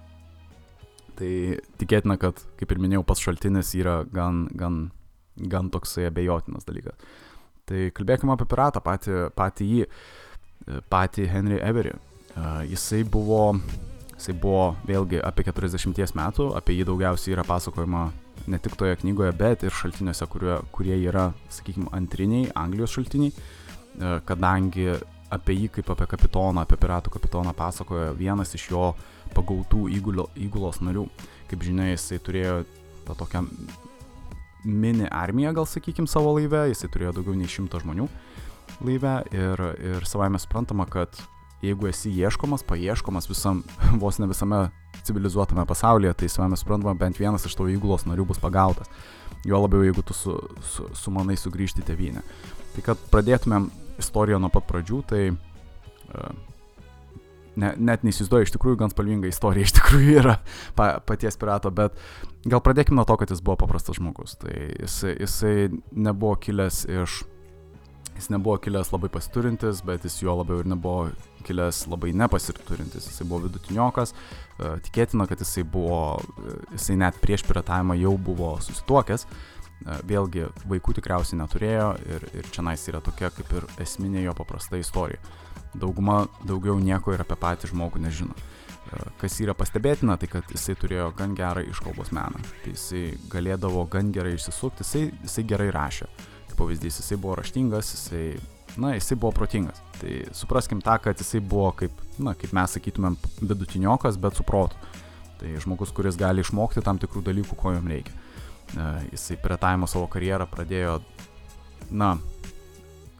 [1.15, 1.31] Tai
[1.79, 4.89] tikėtina, kad, kaip ir minėjau, pats šaltinis yra gan, gan,
[5.39, 6.97] gan toksai abejotinas dalykas.
[7.65, 9.85] Tai kalbėkime apie piratą, patį, patį jį,
[10.91, 11.95] patį Henry Every.
[12.35, 13.55] Uh, jisai buvo,
[14.17, 18.09] jisai buvo vėlgi apie 40 metų, apie jį daugiausiai yra pasakojama
[18.51, 23.31] ne tik toje knygoje, bet ir šaltiniuose, kurie, kurie yra, sakykime, antriniai, Anglijos šaltiniai,
[24.27, 24.91] kadangi
[25.33, 28.93] apie jį kaip apie kapitoną, apie piratų kapitoną pasakoja vienas iš jo
[29.35, 31.07] pagautų įgulo, įgulos narių.
[31.49, 32.63] Kaip žinia, jisai turėjo
[33.07, 33.45] tą tokią
[34.65, 38.09] mini armiją, gal sakykim, savo laive, jisai turėjo daugiau nei šimto žmonių
[38.83, 41.15] laive ir, ir savai mes suprantama, kad
[41.63, 43.63] jeigu esi ieškomas, paieškomas visam,
[44.01, 44.67] vos ne visame
[45.05, 48.89] civilizuotame pasaulyje, tai savai mes suprantama, bent vienas iš tavo įgulos narių bus pagautas.
[49.45, 50.35] Jo labiau, jeigu tu su,
[50.65, 52.23] su, sumanai sugrįžti į tevinę.
[52.75, 53.69] Tai kad pradėtumėm
[54.01, 56.55] istoriją nuo pat pradžių, tai uh,
[57.59, 60.39] ne, net neįsivaizduoju, iš tikrųjų gan spalvinga istorija, iš tikrųjų yra
[60.77, 61.95] pa, paties pirato, bet
[62.45, 64.37] gal pradėkime nuo to, kad jis buvo paprastas žmogus.
[64.41, 65.55] Tai jisai, jisai
[65.91, 67.21] nebuvo kilęs iš,
[68.15, 71.09] jis nebuvo kilęs labai pasiturintis, bet jis jo labiau ir nebuvo
[71.47, 73.09] kilęs labai nepasiturintis.
[73.11, 78.55] Jisai buvo vidutiniokas, e, tikėtina, kad jisai buvo, e, jisai net prieš piratavimą jau buvo
[78.65, 79.27] susituokęs.
[79.27, 79.54] E,
[79.85, 84.79] vėlgi, vaikų tikriausiai neturėjo ir, ir čia nais yra tokia kaip ir esminė jo paprasta
[84.81, 85.21] istorija
[85.79, 88.35] dauguma daugiau nieko ir apie patį žmogų nežino.
[88.35, 92.41] E, kas yra pastebėtina, tai kad jisai turėjo gan gerą iškalbos meną.
[92.63, 96.09] Tai jisai galėdavo gan gerai išsisukti, jisai, jisai gerai rašė.
[96.49, 98.25] Kaip pavyzdys, jisai buvo raštingas, jisai,
[98.81, 99.81] na, jisai buvo protingas.
[99.99, 104.79] Tai supraskim tą, kad jisai buvo kaip, na, kaip mes sakytumėm, vidutiniokas, bet su protu.
[105.35, 108.13] Tai žmogus, kuris gali išmokti tam tikrų dalykų, ko jam reikia.
[108.75, 110.99] E, jisai piratavimo savo karjerą pradėjo,
[111.95, 112.15] na,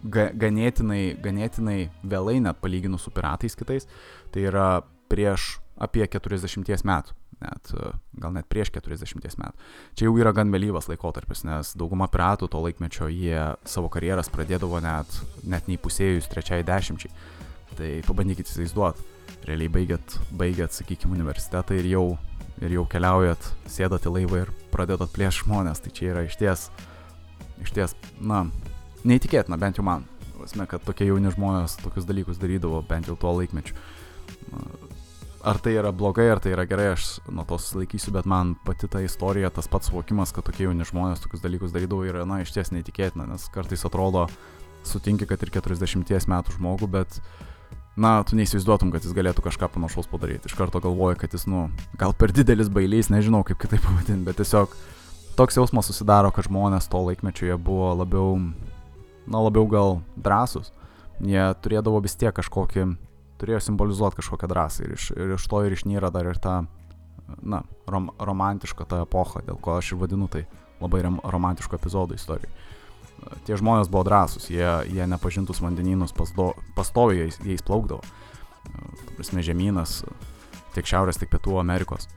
[0.03, 3.87] ga, ganėtinai, ganėtinai vėlai net palyginus su piratais kitais,
[4.33, 4.69] tai yra
[5.11, 7.71] prieš apie 40 metų, net,
[8.19, 9.71] gal net prieš 40 metų.
[9.95, 14.79] Čia jau yra gan vėlyvas laikotarpis, nes dauguma piratų to laikmečio jie savo karjeras pradėdavo
[14.83, 17.11] net, net neįpusėjus trečiai dešimčiai.
[17.75, 19.03] Tai pabandykite įsivaizduoti,
[19.49, 22.05] realiai baigėt, baigėt, sakykime, universitetą ir jau,
[22.63, 26.69] ir jau keliaujat, sėdat į laivą ir pradedat plėš žmonės, tai čia yra išties,
[27.63, 28.45] išties, na,
[29.07, 30.05] neįtikėtina, bent jau man.
[30.35, 33.77] Vasme, kad tokie jauni žmonės tokius dalykus darydavo bent jau tuo laikmečiu.
[35.45, 38.89] Ar tai yra blogai, ar tai yra gerai, aš nuo to susilaikysiu, bet man pati
[38.89, 42.55] ta istorija, tas pats suvokimas, kad tokie jauni žmonės tokius dalykus darydavo, yra, na, iš
[42.55, 44.25] ties neįtikėtina, nes kartais atrodo,
[44.85, 47.19] sutinki, kad ir 40 metų žmogų, bet,
[47.95, 50.49] na, tu neįsivaizduotum, kad jis galėtų kažką panašaus padaryti.
[50.49, 54.39] Iš karto galvoji, kad jis, nu, gal per didelis bailys, nežinau kaip kitaip pavadinti, bet
[54.41, 54.75] tiesiog
[55.39, 58.35] toks jausmas susidaro, kad žmonės to laikmečio jie buvo labiau
[59.27, 60.71] na, labiau gal drąsus.
[61.23, 62.85] Jie turėdavo vis tiek kažkokį,
[63.39, 66.61] turėjo simbolizuoti kažkokią drąsą ir iš, ir iš to ir išnyra dar ir ta,
[67.41, 70.45] na, rom, romantiška ta epocha, dėl ko aš ir vadinu tai
[70.81, 72.51] labai romantiško epizodo istorijai.
[73.45, 76.13] Tie žmonės buvo drąsūs, jie, jie nepažintus vandenynus
[76.75, 78.01] pastoviai jais, jais plaukdavo.
[79.15, 80.03] prasme, žemynas
[80.75, 82.09] tiek Šiaurės, tiek Pietų Amerikos.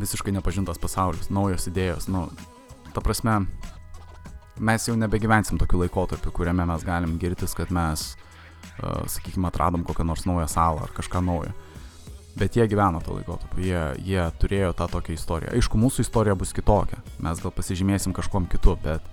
[0.00, 2.28] Visiškai nepažintas pasaulis, naujos idėjos, nu,
[2.94, 3.42] ta prasme,
[4.60, 8.12] mes jau nebegyvensim tokiu laikotarpiu, kuriame mes galim girtis, kad mes,
[8.78, 11.52] uh, sakykime, atradom kokią nors naują salą ar kažką naujo.
[12.38, 15.52] Bet jie gyveno to laikotarpiu, jie, jie turėjo tą tokią istoriją.
[15.58, 19.04] Aišku, mūsų istorija bus kitokia, mes gal pasižymėsim kažkom kitu, bet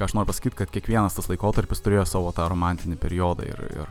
[0.00, 3.90] ką aš noriu pasakyti, kad kiekvienas tas laikotarpis turėjo savo tą romantinį periodą ir, ir,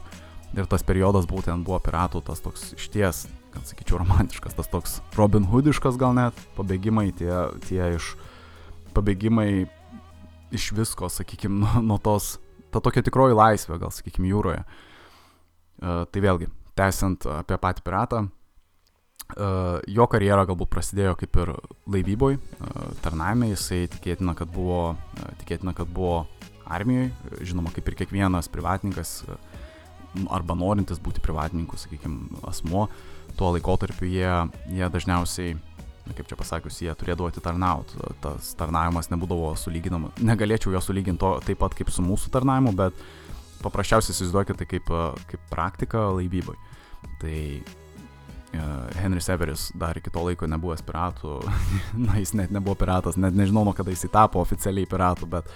[0.57, 5.45] ir tas periodas būtent buvo piratų tas toks išties, gal sakyčiau, romantiškas, tas toks Robin
[5.51, 7.33] Hoodiškas gal net, pabėgimai tie,
[7.67, 8.15] tie iš,
[8.97, 9.67] pabėgimai
[10.57, 12.37] iš visko, sakykime, nuo, nuo tos,
[12.73, 14.65] ta tokia tikroji laisvė, gal sakykime, jūroje.
[15.79, 18.25] Uh, tai vėlgi, tęsiant apie patį piratą,
[19.37, 21.53] jo karjera galbūt prasidėjo kaip ir
[21.91, 26.25] laivyboj, uh, tarnavime, jisai tikėtina, kad buvo, uh, tikėtina, kad buvo
[26.69, 27.11] armijoje,
[27.49, 29.21] žinoma, kaip ir kiekvienas privatininkas
[30.33, 32.87] arba norintis būti privatininku, sakykime, asmo,
[33.37, 34.29] tuo laikotarpiu jie,
[34.73, 35.57] jie dažniausiai
[36.17, 37.99] kaip čia pasakius, jie turėdavo atitarnauti.
[38.23, 40.15] Tas tarnavimas nebūdavo sulyginamas.
[40.25, 42.97] Negalėčiau jo sulyginti to taip pat kaip su mūsų tarnavimu, bet
[43.63, 44.89] paprasčiausiai įsivaizduokite tai kaip,
[45.29, 46.55] kaip praktika laivybai.
[47.21, 47.35] Tai
[48.99, 51.35] Henris Everis dar iki to laiko nebuvęs piratų,
[52.07, 55.51] na jis net nebuvo piratas, net nežinau, nuo kada jisai tapo oficialiai piratų, bet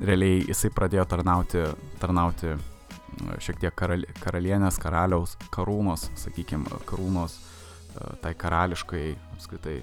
[0.00, 1.66] realiai jisai pradėjo tarnauti,
[2.00, 2.56] tarnauti
[3.42, 7.38] šiek tiek karal, karalienės, karaliaus, karūnos, sakykime, karūnos
[8.22, 9.80] tai karališkai apskritai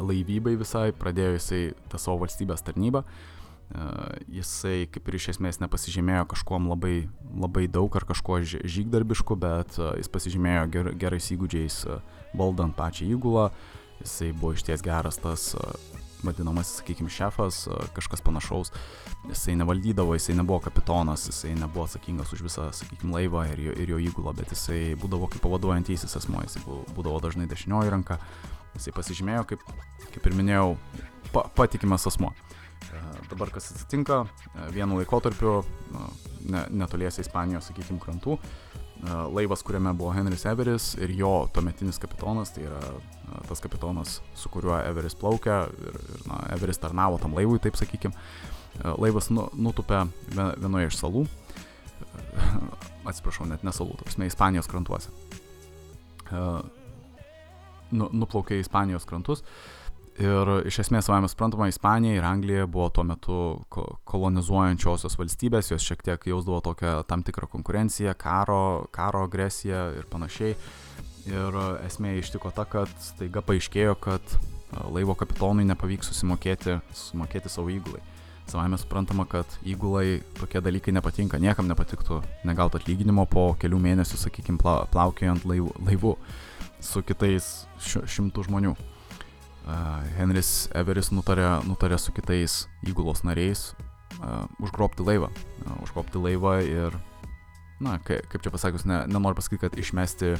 [0.00, 3.04] laivybai visai, pradėjo jisai tą savo valstybės tarnybą.
[4.30, 10.10] Jisai kaip ir iš esmės nepasižymėjo kažkuom labai, labai daug ar kažkuo žygdarbišku, bet jis
[10.12, 11.80] pasižymėjo ger, gerais įgūdžiais
[12.38, 13.48] valdant pačią įgulą.
[14.02, 15.54] Jisai buvo išties geras tas
[16.24, 17.64] vadinamasis, sakykime, šefas,
[17.96, 18.70] kažkas panašaus.
[19.28, 23.94] Jisai nevaldydavo, jisai nebuvo kapitonas, jisai nebuvo atsakingas už visą, sakykime, laivą ir jo, ir
[23.94, 28.20] jo įgulą, bet jisai būdavo kaip pavaduojantysis asmo, jisai būdavo dažnai dešinioji ranka,
[28.74, 29.60] Jisai pasižymėjo, kaip,
[30.10, 30.72] kaip ir minėjau,
[31.30, 32.32] pa, patikimas asmo.
[32.34, 32.63] E,
[33.30, 35.58] dabar kas atsitinka, e, vienu laikotarpiu,
[36.50, 42.54] ne, netoliese Ispanijos, sakykime, krantų, e, laivas, kuriame buvo Henris Everis ir jo tuometinis kapitonas,
[42.54, 42.80] tai yra
[43.48, 48.14] tas kapitonas, su kuriuo Everis plaukia ir, ir na, Everis tarnavo tam laivui, taip sakykime,
[49.00, 51.26] laivas nu, nutupė vienoje iš salų,
[53.10, 55.12] atsiprašau, net ne salų, tarsi Ispanijos krantuose.
[57.94, 59.44] Nu, nuplaukė į Ispanijos krantus.
[60.22, 63.38] Ir iš esmės, savame suprantama, Ispanija ir Anglija buvo tuo metu
[64.06, 70.54] kolonizuojančiosios valstybės, jos šiek tiek jausdavo tokią tam tikrą konkurenciją, karo, karo agresiją ir panašiai.
[71.26, 74.36] Ir esmė ištiko ta, kad staiga paaiškėjo, kad
[74.94, 78.04] laivo kapitonui nepavyks susimokėti, susimokėti savo įgulai.
[78.46, 84.60] Savame suprantama, kad įgulai tokie dalykai nepatinka, niekam nepatiktų negauti atlyginimo po kelių mėnesių, sakykime,
[84.60, 85.72] pla, plaukiojant laivu.
[85.88, 86.18] laivu
[86.84, 88.74] su kitais šimtų žmonių.
[90.18, 93.70] Henris Everis nutarė, nutarė su kitais įgulos nariais
[94.20, 95.30] uh, užgrobti laivą.
[95.64, 96.98] Uh, užgrobti laivą ir,
[97.80, 100.34] na, kaip, kaip čia pasakius, ne, nenoriu pasakyti, kad išmesti,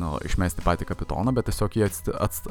[0.00, 2.48] nu, išmesti patį kapitoną, bet tiesiog jį atst, atst,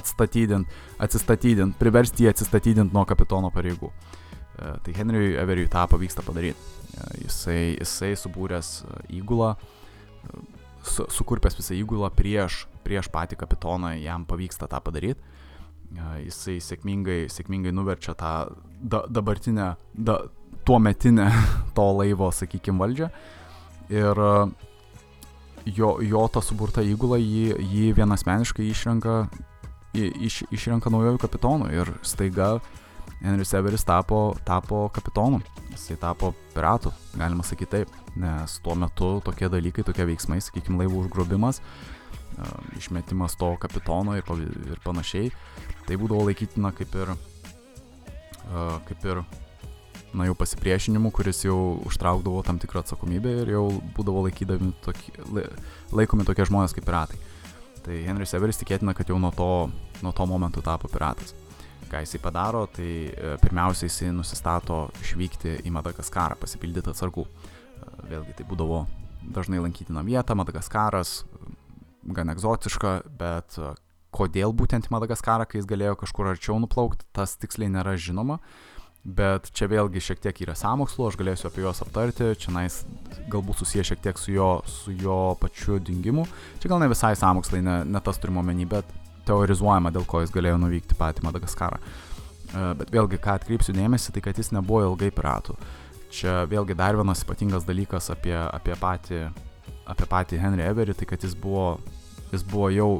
[0.00, 3.88] atstatydint, atsistatydint, priversti jį atsistatydint nuo kapitono pareigų.
[3.88, 6.60] Uh, tai Henriui Everiui tą pavyksta padaryti.
[6.92, 8.72] Uh, jisai, jisai subūręs
[9.16, 10.46] įgulą, uh,
[10.82, 15.37] su, sukurpęs visą įgulą prieš, prieš patį kapitoną, jam pavyksta tą padaryti.
[15.96, 18.32] Jisai sėkmingai, sėkmingai nuverčia tą
[18.80, 20.18] da, dabartinę, da,
[20.68, 21.30] tuo metinę
[21.76, 23.10] to laivo, sakykime, valdžią.
[23.88, 24.20] Ir
[25.78, 29.22] jo, jo ta suburta įgula jį, jį vienasmeniškai išrenka,
[29.96, 32.58] iš, išrenka naujojų kapitonų ir staiga
[33.22, 35.40] Henry Severis tapo, tapo kapitonu,
[35.72, 41.04] jisai tapo piratu, galima sakyti taip nes tuo metu tokie dalykai, tokie veiksmai, sakykime, laivų
[41.04, 41.62] užgrobimas,
[42.78, 44.24] išmetimas to kapitono ir,
[44.70, 45.32] ir panašiai,
[45.86, 47.14] tai būdavo laikytina kaip ir,
[48.88, 49.22] kaip ir,
[50.16, 54.24] na jau pasipriešinimu, kuris jau užtraukdavo tam tikrą atsakomybę ir jau būdavo
[54.84, 55.12] tokie,
[55.92, 57.18] laikomi tokie žmonės kaip piratai.
[57.84, 59.70] Tai Henris Severis tikėtina, kad jau nuo to,
[60.02, 61.34] nuo to momento tapo piratas.
[61.88, 67.24] Ką jisai padaro, tai e, pirmiausia jisai nusistato išvykti į Madagaskarą, pasipildyti atsargų.
[67.24, 67.54] Uh,
[68.08, 68.84] Vėlgi tai būdavo
[69.34, 71.22] dažnai lankytina vieta, Madagaskaras,
[72.02, 73.74] gan egzotiška, bet e,
[74.14, 78.38] kodėl būtent Madagaskarą, kai jis galėjo kažkur arčiau nuplaukti, tas tiksliai nėra žinoma.
[79.08, 82.80] Bet čia vėlgi šiek tiek yra samokslo, aš galėsiu apie juos aptarti, čia nais
[83.30, 86.26] galbūt susiję šiek tiek su jo, su jo pačiu dingimu.
[86.60, 88.90] Čia gal ne visai samokslai, ne, ne tas turimo menį, bet
[89.28, 91.78] teorizuojama, dėl ko jis galėjo nuvykti patį Madagaskarą.
[91.78, 95.56] E, bet vėlgi, ką atkreipsiu dėmesį, tai kad jis nebuvo ilgai piratų.
[96.12, 99.26] Čia vėlgi dar vienas ypatingas dalykas apie, apie patį,
[99.88, 101.78] apie patį Henry Every, tai kad jis buvo,
[102.32, 102.90] jis buvo jau,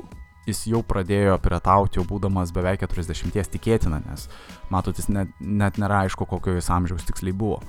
[0.48, 4.28] jis jau pradėjo piratauti, jau būdamas beveik 40 tikėtina, nes
[4.72, 7.60] matot, jis net, net nėra aišku, kokio jis amžiaus tiksliai buvo.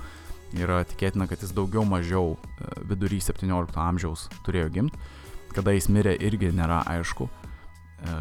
[0.56, 4.98] Yra tikėtina, kad jis daugiau mažiau e, vidury 17 amžiaus turėjo gimti.
[5.54, 7.28] Kada jis mirė irgi nėra aišku.
[8.02, 8.16] E,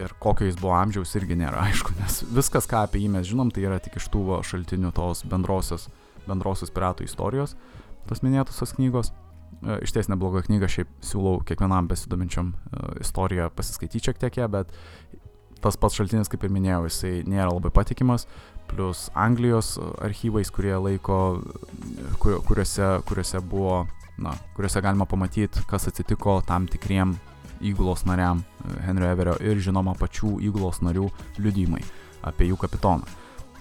[0.00, 3.52] ir kokio jis buvo amžiaus irgi nėra aišku, nes viskas, ką apie jį mes žinom,
[3.52, 5.88] tai yra tik iš tų šaltinių tos bendrosios,
[6.28, 7.56] bendrosios piratų istorijos,
[8.08, 9.12] tos minėtosios knygos.
[9.66, 12.54] E, iš ties nebloga knyga, šiaip siūlau kiekvienam besidominčiam
[13.00, 14.72] istoriją pasiskaityti šiek tiek bet
[15.64, 18.26] tas pats šaltinis, kaip ir minėjau, jisai nėra labai patikimas,
[18.70, 21.18] plus Anglijos archyvais, kurie laiko,
[22.22, 23.86] kur, kuriuose, kuriuose buvo,
[24.22, 27.16] na, kuriuose galima pamatyti, kas atsitiko tam tikriem
[27.64, 28.42] įgulos nariam
[28.84, 31.08] Henrio Everio ir žinoma pačių įgulos narių
[31.40, 31.82] liudymai
[32.26, 33.06] apie jų kapitoną.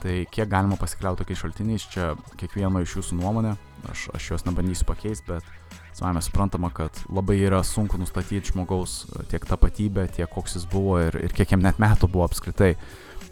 [0.04, 3.56] Tai kiek galima pasikliauti tokiais šaltiniais, čia kiekvieno iš jūsų nuomonė,
[3.92, 9.46] aš, aš jos nebandysiu pakeisti, bet savame suprantama, kad labai yra sunku nustatyti žmogaus tiek
[9.48, 12.76] tapatybę, tiek koks jis buvo ir, ir kiek jam net metų buvo apskritai.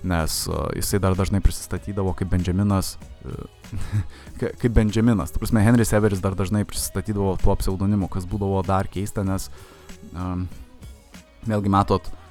[0.03, 2.97] Nes uh, jisai dar dažnai prisistatydavo kaip Benjaminas,
[3.27, 5.31] uh, kaip Benjaminas.
[5.31, 9.47] Tu prasme, Henris Everis dar dažnai prisistatydavo tuo pseudonimu, kas būdavo dar keista, nes
[10.11, 10.43] um,
[11.47, 12.22] vėlgi matot, uh,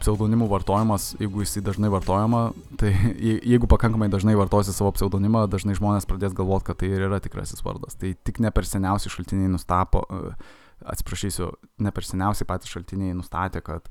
[0.00, 2.42] pseudonimų vartojimas, jeigu jisai dažnai vartojama,
[2.80, 2.92] tai
[3.52, 7.64] jeigu pakankamai dažnai vartosi savo pseudonimą, dažnai žmonės pradės galvoti, kad tai ir yra tikrasis
[7.66, 7.98] vardas.
[8.00, 10.36] Tai tik ne per seniausiai šaltiniai nustapo, e,
[10.92, 11.50] atsiprašysiu,
[11.82, 13.90] ne per seniausiai patys šaltiniai nustatė, kad,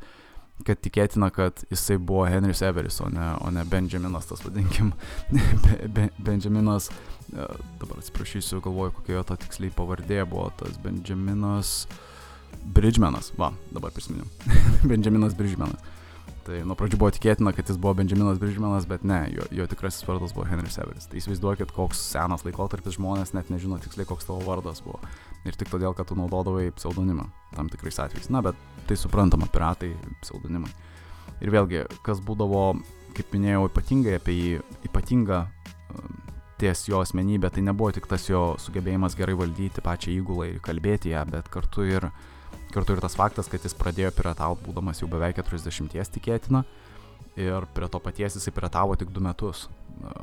[0.68, 4.94] kad tikėtina, kad jisai buvo Henris Everis, o ne, o ne Benjaminas, tas vadinkim.
[5.66, 6.92] Be, be, Benjaminas,
[7.32, 7.48] e,
[7.82, 11.80] dabar atsiprašysiu, galvoju, kokia jo ta tiksliai pavardė buvo, tas Benjaminas.
[11.86, 12.04] Uh,
[12.64, 14.28] Bridgemanas, va, dabar prisiminiau.
[14.90, 15.94] Benjaminas Bridgemanas.
[16.46, 20.06] Tai nuo pradžių buvo tikėtina, kad jis buvo Benjaminas Bridgemanas, bet ne, jo, jo tikrasis
[20.06, 21.08] vardas buvo Henry Severis.
[21.10, 25.00] Tai įsivaizduokit, koks senas laikotarpis žmonės net nežino tiksliai, koks tavo vardas buvo.
[25.50, 27.26] Ir tik todėl, kad tu naudodavai pseudonimą
[27.56, 28.30] tam tikrais atvejais.
[28.34, 30.70] Na, bet tai suprantama, piratai, pseudonimai.
[31.42, 32.68] Ir vėlgi, kas būdavo,
[33.18, 34.54] kaip minėjau, ypatingai apie jį,
[34.92, 35.42] ypatinga
[35.96, 36.22] um,
[36.62, 41.16] ties jo asmenybė, tai nebuvo tik tas jo sugebėjimas gerai valdyti pačią įgulą ir kalbėti
[41.16, 42.24] ją, bet kartu ir uh,
[42.74, 46.66] Kartu ir tas faktas, kad jis pradėjo piratauti būdamas jau beveik 40 tikėtina.
[47.36, 49.66] Ir prie to paties jisai piratavo tik 2 metus.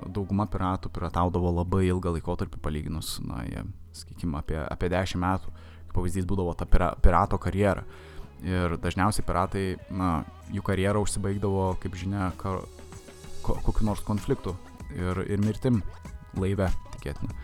[0.08, 3.64] Dauguma piratų pirataudavo labai ilgą laikotarpį palyginus, na, jie,
[3.96, 5.52] sakykime, apie, apie 10 metų.
[5.88, 7.84] Kaip pavyzdys būdavo ta pira, pirato karjera.
[8.42, 12.64] Ir dažniausiai piratai, na, jų karjera užsibaigdavo, kaip žinia, kar,
[13.44, 14.56] ko, kokiu nors konfliktu
[14.96, 15.82] ir, ir mirtim
[16.40, 17.36] laive, tikėtina.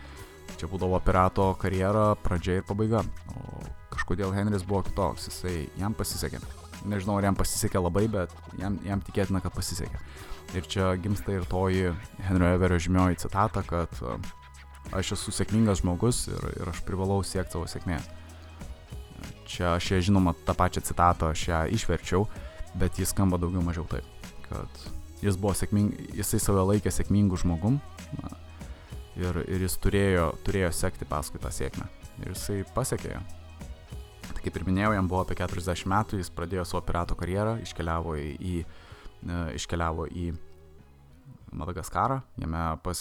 [0.58, 3.04] Čia būdavo pirato karjera, pradžia ir pabaiga.
[3.36, 3.47] O
[4.08, 6.40] kažkodėl Henris buvo kitoks, jisai jam pasisekė.
[6.88, 10.00] Nežinau, ar jam pasisekė labai, bet jam, jam tikėtina, kad pasisekė.
[10.56, 11.92] Ir čia gimsta ir toji
[12.24, 13.92] Henrio Everio žymioji citata, kad
[14.96, 18.08] aš esu sėkmingas žmogus ir, ir aš privalau siekti savo sėkmės.
[19.44, 22.24] Čia aš ją žinoma tą pačią citatą aš ją išverčiau,
[22.80, 24.08] bet jis skamba daugiau mažiau taip,
[24.48, 24.84] kad
[25.20, 27.76] jis buvo sėkming, jisai save laikė sėkmingų žmogum
[28.22, 28.32] na,
[29.20, 31.90] ir, ir jis turėjo, turėjo sekti paskui tą sėkmę.
[32.22, 33.26] Ir jisai pasiekė ją.
[34.38, 38.12] Tai kaip ir minėjau, jam buvo apie 40 metų, jis pradėjo savo pirato karjerą, iškeliavo
[38.14, 40.26] į, į, e, iškeliavo į
[41.58, 43.00] Madagaskarą, jame, pas,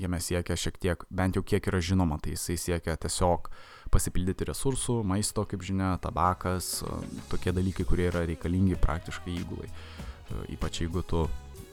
[0.00, 3.50] jame siekia šiek tiek, bent jau kiek yra žinoma, tai jisai siekia tiesiog
[3.92, 6.96] pasipildyti resursų, maisto, kaip žinia, tabakas, e,
[7.28, 9.68] tokie dalykai, kurie yra reikalingi praktiškai įgulai.
[9.68, 11.26] E, ypač jeigu tu,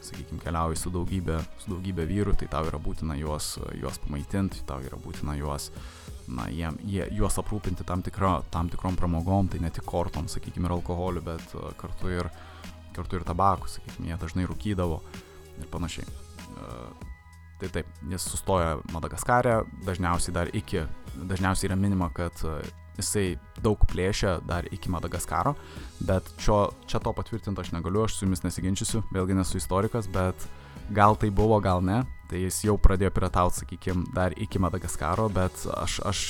[0.03, 4.83] sakykime, keliauji su daugybė, su daugybė vyrų, tai tau yra būtina juos, juos pamaitinti, tau
[4.83, 9.61] yra būtina juos uh, na, jie, jie, juos aprūpinti tam, tikra, tam tikrom pramogom, tai
[9.63, 12.29] ne tik kortom, sakykime, ir alkoholiu, bet uh, kartu ir,
[12.95, 14.99] kartu ir tabaku, sakykime, jie dažnai rūkydavo
[15.59, 16.07] ir panašiai.
[16.59, 17.07] Uh,
[17.59, 20.85] tai taip, jis sustoja Madagaskarė, dažniausiai dar iki,
[21.17, 22.61] dažniausiai yra minima, kad uh,
[22.99, 25.55] jisai daug plėšia dar iki Madagaskaro,
[26.05, 30.47] bet čia, čia to patvirtinti aš negaliu, aš su jumis nesiginčysiu, vėlgi nesu istorikas, bet
[30.93, 35.65] gal tai buvo, gal ne, tai jis jau pradėjo piratauti, sakykime, dar iki Madagaskaro, bet
[35.73, 36.23] aš, aš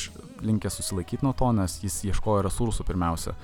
[0.45, 3.35] linkęs susilaikyti nuo to, nes jis ieškojo resursų pirmiausia.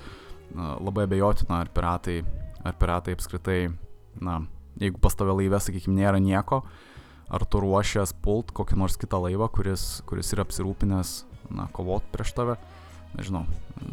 [0.55, 2.21] Labai abejotina, ar piratai,
[2.63, 3.59] ar piratai apskritai,
[4.23, 4.39] na,
[4.79, 6.61] jeigu pas tave laive, sakykime, nėra nieko,
[7.27, 11.17] ar tu ruošies pult kokį nors kitą laivą, kuris, kuris yra apsirūpinęs,
[11.55, 12.59] na, kovot prieš tave
[13.17, 13.43] nežinau,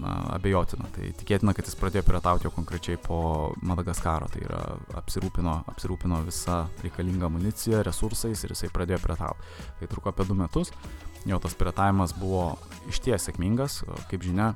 [0.01, 0.89] na, abejotina.
[0.95, 4.61] Tai tikėtina, kad jis pradėjo piratauti jau konkrečiai po Madagaskaro, tai yra
[5.01, 9.57] apsirūpino, apsirūpino visą reikalingą amuniciją, resursais ir jisai pradėjo piratauti.
[9.81, 10.73] Tai truko apie du metus,
[11.29, 12.53] jo tas piratavimas buvo
[12.91, 14.53] išties sėkmingas, kaip žinia,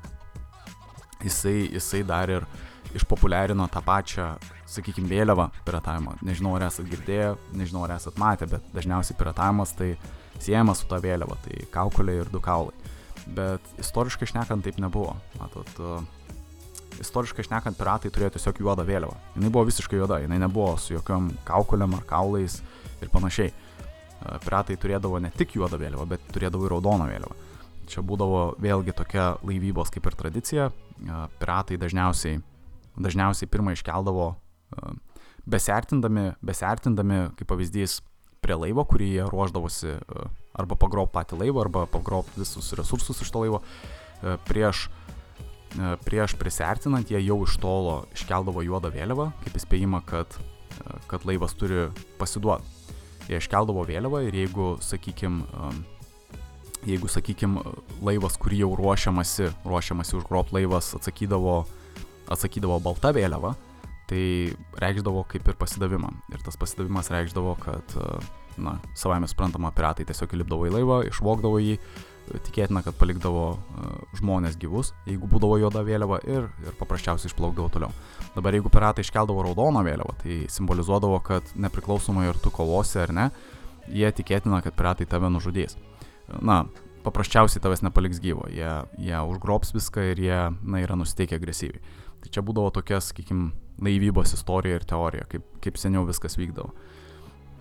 [1.23, 2.47] jisai, jisai dar ir
[2.95, 4.27] išpopuliarino tą pačią,
[4.67, 6.15] sakykime, vėliavą piratavimo.
[6.25, 9.93] Nežinau, ar esate girdėję, nežinau, ar esate matę, bet dažniausiai piratavimas tai
[10.39, 12.75] siejamas su ta vėliava, tai kaukolė ir du kaulai.
[13.35, 15.15] Bet istoriškai šnekant taip nebuvo.
[15.39, 16.03] Matot, uh,
[17.01, 19.17] istoriškai šnekant, piratai turėjo tiesiog juodą vėliavą.
[19.35, 22.61] Jis buvo visiškai juoda, jinai nebuvo su jokiam kaukolėm ar kaulais
[23.03, 23.51] ir panašiai.
[23.51, 27.43] Uh, piratai turėdavo ne tik juodą vėliavą, bet turėdavo ir raudoną vėliavą.
[27.87, 30.71] Čia būdavo vėlgi tokia laivybos kaip ir tradicija.
[30.97, 32.41] Uh, piratai dažniausiai,
[32.97, 34.31] dažniausiai pirmą iškeldavo
[35.47, 38.01] besertindami, besertindami, kaip pavyzdys,
[38.43, 39.95] prie laivo, kurį jie ruoždavosi
[40.57, 43.61] arba pagrob patį laivą, arba pagrob visus resursus iš to laivo,
[44.49, 44.87] prieš
[45.75, 50.37] E, prieš prisertinant jie jau iš tolo iškeldavo juodą vėliavą, kaip įspėjimą, kad,
[50.79, 51.89] e, kad laivas turi
[52.21, 52.65] pasiduoti.
[53.27, 55.43] Jie iškeldavo vėliavą ir jeigu, sakykime,
[56.87, 57.59] jeigu, sakykime,
[57.99, 61.59] laivas, kurį jau ruošiamasi, ruošiamasi užgrop laivas atsakydavo,
[62.31, 63.57] atsakydavo balta vėliava,
[64.07, 66.13] tai reikšdavo kaip ir pasidavimą.
[66.31, 71.59] Ir tas pasidavimas reikšdavo, kad, e, na, savame suprantama, piratai tiesiog įlipdavo į laivą, išvogdavo
[71.63, 71.77] jį,
[72.43, 77.93] tikėtina, kad palikdavo e, žmonės gyvus, jeigu būdavo juoda vėliava ir, ir paprasčiausiai išplaukdavo toliau.
[78.35, 83.29] Dabar jeigu piratai iškeldavo raudoną vėliavą, tai simbolizuodavo, kad nepriklausomai ar tu kovosi ar ne,
[83.87, 85.77] jie tikėtina, kad piratai tave nužudys.
[86.43, 86.65] Na,
[87.05, 91.95] paprasčiausiai tavęs nepaliks gyvo, jie, jie užgrobs viską ir jie, na, yra nusiteikę agresyviai.
[92.23, 93.51] Tai čia būdavo tokia, sakykime,
[93.83, 96.73] laivybos istorija ir teorija, kaip, kaip seniau viskas vykdavo.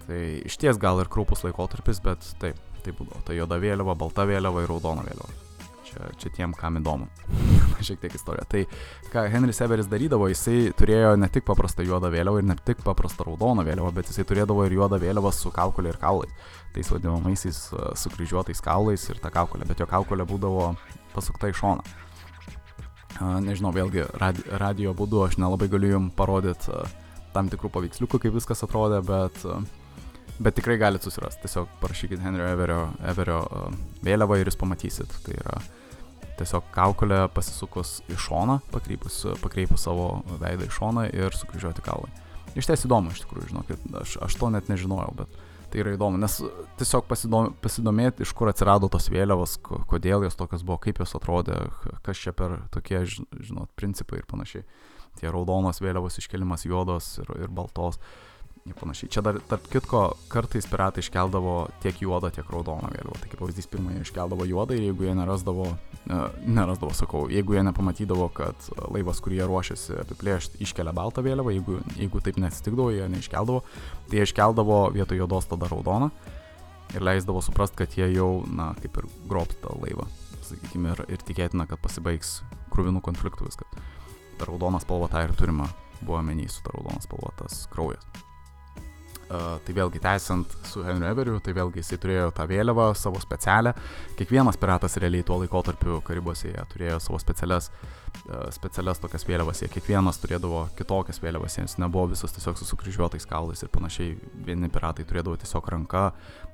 [0.07, 3.25] Tai iš ties gal ir kraupus laikotarpis, bet taip, tai būdavo.
[3.27, 5.43] Ta juoda vėliava, balta vėliava ir raudona vėliava.
[5.87, 7.07] Čia, čia tiem, kam įdomu.
[7.87, 8.47] Šiek tiek istorija.
[8.51, 8.65] Tai
[9.13, 13.27] ką Henris Severis darydavo, jisai turėjo ne tik paprastą juodą vėliavą ir ne tik paprastą
[13.29, 16.35] raudoną vėliavą, bet jisai turėdavo ir juodą vėliavą su kaukolė ir kaulais.
[16.75, 17.61] Tais vadinamaisiais
[18.03, 20.73] sukryžiuotais kaulais ir ta kaukolė, bet jo kaukolė būdavo
[21.15, 21.87] pasukta į šoną.
[23.47, 24.05] Nežinau, vėlgi
[24.61, 26.83] radio būdu aš nelabai galiu jums parodyti
[27.33, 29.41] tam tikrų paveiksliukų, kaip viskas atrodė, bet
[30.39, 31.47] Bet tikrai galite susirasti.
[31.47, 33.73] Tiesiog parašykit Henrio Everio, Everio uh,
[34.05, 35.15] vėliavą ir jūs pamatysit.
[35.25, 35.57] Tai yra
[36.37, 42.13] tiesiog kaukolė pasisukus į šoną, pakreipus, pakreipus savo veidą į šoną ir sukryžiuoti kaulai.
[42.57, 45.41] Iš ties įdomu, iš tikrųjų, žinokit, aš, aš to net nežinojau, bet
[45.73, 46.37] tai yra įdomu, nes
[46.81, 49.57] tiesiog pasidom, pasidomėti, iš kur atsirado tos vėliavos,
[49.91, 51.59] kodėl jos tokios buvo, kaip jos atrodė,
[52.07, 54.65] kas čia per tokie, žinot, principai ir panašiai.
[55.17, 57.97] Tie raudonos vėliavos iškelimas juodos ir, ir baltos.
[57.97, 58.36] Uh,
[58.67, 59.11] ir panašiai.
[59.13, 60.03] Čia dar, tarp kitko,
[60.33, 63.19] kartais piratai iškeldavo tiek juodą, tiek raudoną vėliavą.
[63.23, 67.65] Tai kaip pavyzdys, pirmąjį iškeldavo juodą ir jeigu jie nerasdavo, uh, nerasdavo, sakau, jeigu jie
[67.69, 73.09] nepamatydavo, kad laivas, kurį jie ruošiasi apiplėšti, iškelia baltą vėliavą, jeigu, jeigu taip neatsitikdavo, jie
[73.15, 73.63] neiškeldavo,
[74.11, 76.11] tai jie iškeldavo vietoj juodos tada raudoną
[76.95, 80.07] ir leisdavo suprast, kad jie jau, na, kaip ir grobsta laivą,
[80.47, 82.41] sakykime, ir, ir tikėtina, kad pasibaigs
[82.75, 83.83] krūvinų konfliktų viskas.
[84.37, 85.67] Ta raudona spalva tą ir turime
[86.03, 88.26] buvo menys su ta raudona spalva tas kraujas.
[89.27, 93.73] Uh, tai vėlgi tęsiant su Henry Everiu, tai vėlgi jisai turėjo tą vėliavą, savo specialią.
[94.15, 97.67] Kiekvienas piratas realiai tuo laikotarpiu Karibuose jie turėjo savo specialias,
[98.29, 103.27] uh, specialias tokias vėliavas, jie kiekvienas turėdavo kitokias vėliavas, jiems nebuvo visos tiesiog su sukryžiuotais
[103.27, 104.15] kaulais ir panašiai.
[104.47, 106.05] Vieni piratai turėdavo tiesiog ranką,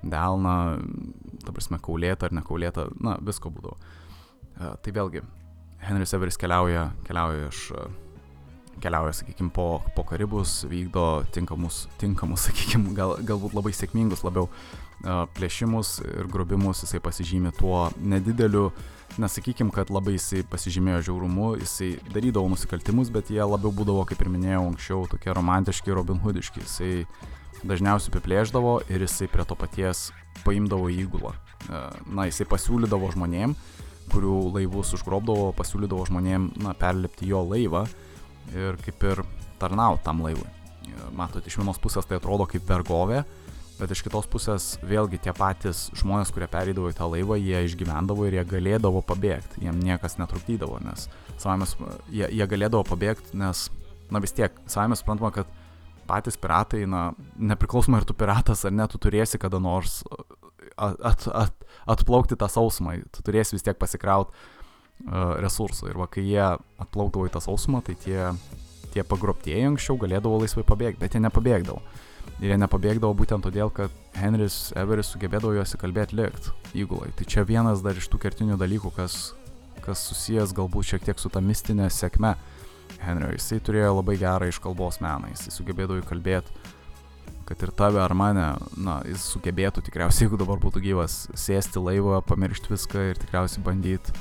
[0.00, 0.56] delną,
[1.44, 3.76] ta prasme, kaulėtą ar nekaulėtą, na, visko būdavo.
[3.76, 5.20] Uh, tai vėlgi,
[5.84, 7.68] Henris Everis keliauja, keliauja iš
[8.82, 14.50] keliauja, sakykime, po, po Karibus, vykdo tinkamus, tinkamus sakykime, gal, galbūt labai sėkmingus labiau
[15.02, 18.68] plėšimus ir grobimus, jisai pasižymė tuo nedideliu,
[19.18, 24.30] nesakykime, kad labai jisai pasižymėjo žiaurumu, jisai darydavo nusikaltimus, bet jie labiau būdavo, kaip ir
[24.32, 26.62] minėjau anksčiau, tokie romantiški, Robin Hoodiški.
[26.62, 26.92] Jisai
[27.66, 30.10] dažniausiai apiplėždavo ir jisai prie to paties
[30.46, 31.34] paimdavo įgulą.
[32.06, 33.56] Na, jisai pasiūlydavo žmonėm,
[34.12, 37.86] kurių laivus užgrobdavo, pasiūlydavo žmonėm, na, perlipti jo laivą
[38.54, 39.22] ir kaip ir
[39.62, 40.48] tarnauti tam laivui.
[41.16, 43.22] Matot, iš vienos pusės tai atrodo kaip vergovė,
[43.78, 48.26] bet iš kitos pusės vėlgi tie patys žmonės, kurie perėdavo į tą laivą, jie išgyvendavo
[48.28, 51.08] ir jie galėdavo pabėgti, jiem niekas netrukdydavo, nes
[51.40, 51.66] savame,
[52.12, 53.66] jie, jie galėdavo pabėgti, nes,
[54.12, 55.50] na vis tiek, savame suprantama, kad
[56.06, 60.02] patys piratai, na, nepriklausomai ar tu piratas ar ne, tu turėsi kada nors
[60.76, 64.34] at, at, at, atplaukti tą sausumą, tu turėsi vis tiek pasikrauti
[65.06, 65.90] resursų.
[65.90, 66.42] Ir va, kai jie
[66.82, 68.30] atplaukdavo į tą sausumą, tai tie,
[68.94, 71.82] tie pagrobtieji anksčiau galėdavo laisvai pabėgti, bet jie nepabėgdavo.
[72.42, 77.10] Ir jie nepabėgdavo būtent todėl, kad Henris Everis sugebėdavo juos įkalbėti likti įgulai.
[77.18, 79.34] Tai čia vienas dar iš tų kertinių dalykų, kas,
[79.82, 82.36] kas susijęs galbūt šiek tiek su ta mistinė sėkme
[83.02, 83.32] Henrio.
[83.34, 86.70] Jisai turėjo labai gerą iškalbos meną, jisai sugebėdavo įkalbėti
[87.42, 88.44] kad ir tave ar mane,
[88.78, 94.14] na, jis sugebėtų tikriausiai, jeigu dabar būtų gyvas, sėsti laivą, pamiršti viską ir tikriausiai bandyti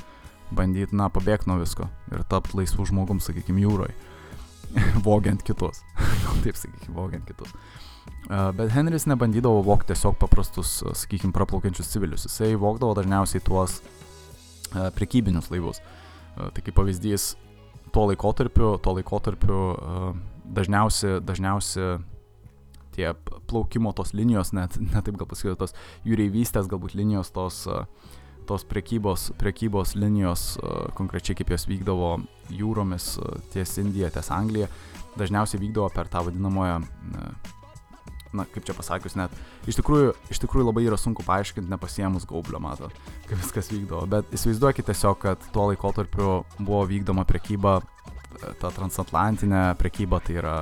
[0.56, 3.94] bandyti, na, pabėgti nuo visko ir tapti laisvų žmogum, sakykime, jūroje,
[5.06, 5.82] vogiant kitus.
[6.44, 7.54] Taip, sakykime, vogiant kitus.
[8.28, 12.26] Bet Henris nebandydavo vokti tiesiog paprastus, sakykime, praplaukiančius civilius.
[12.28, 13.80] Jisai vokdavo dažniausiai tuos,
[14.96, 15.82] prekybinius laivus.
[16.36, 17.32] Tai kaip pavyzdys,
[17.92, 19.60] tuo laikotarpiu, tuo laikotarpiu
[20.56, 21.98] dažniausiai, dažniausiai
[22.92, 23.12] tie
[23.48, 25.76] plaukimo tos linijos, net, net taip gal pasakyti, tos
[26.08, 27.64] jūreivystės galbūt linijos, tos,
[28.48, 30.56] tos prekybos, prekybos linijos,
[30.98, 32.14] konkrečiai kaip jos vykdavo
[32.52, 33.14] jūromis
[33.54, 34.68] ties Indija, ties Anglija,
[35.18, 36.80] dažniausiai vykdavo per tą vadinamoją
[38.32, 39.34] na, kaip čia pasakius, net
[39.68, 42.88] iš tikrųjų, iš tikrųjų labai yra sunku paaiškinti, nepasiemus gaublio, mato,
[43.28, 44.06] kaip viskas vykdavo.
[44.10, 47.80] Bet įsivaizduokite tiesiog, kad tuo laikotarpiu buvo vykdoma prekyba,
[48.60, 50.56] ta transatlantinė prekyba, tai yra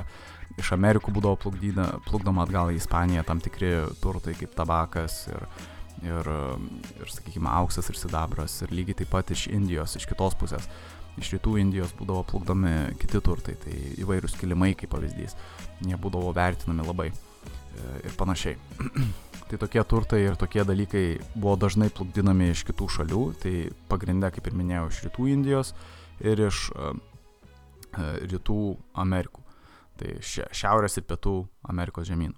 [0.59, 3.71] iš Amerikų būdavo plukdyda, plukdoma atgal į Ispaniją tam tikri
[4.03, 5.47] turtai kaip tabakas ir,
[6.05, 6.31] ir,
[6.99, 10.69] ir sakykime, auksas ir sidabras ir lygiai taip pat iš Indijos, iš kitos pusės.
[11.19, 15.35] Iš rytų Indijos būdavo plukdomi kiti turtai, tai įvairūs kilimai kaip pavyzdys.
[15.83, 17.09] Jie būdavo vertinami labai
[17.71, 18.57] E, ir panašiai.
[19.49, 23.53] tai tokie turtai ir tokie dalykai buvo dažnai plukdinami iš kitų šalių, tai
[23.91, 25.73] pagrindė, kaip ir minėjau, iš rytų Indijos
[26.21, 26.91] ir iš uh,
[28.31, 28.59] rytų
[29.03, 29.43] Amerikų,
[29.99, 31.35] tai šiaurės ir pietų
[31.73, 32.37] Amerikos žemynų.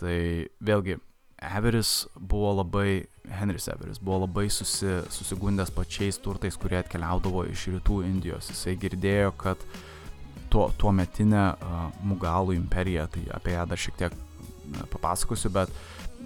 [0.00, 0.16] Tai
[0.64, 0.98] vėlgi,
[1.42, 3.02] Everis buvo labai,
[3.38, 8.52] Henris Everis buvo labai susi, susigundęs pačiais turtais, kurie atkeliaudavo iš rytų Indijos.
[8.52, 9.62] Jisai girdėjo, kad
[10.52, 14.16] tuo, tuo metinę uh, Mugalų imperiją, tai apie ją dar šiek tiek
[14.92, 15.72] papasakosiu, bet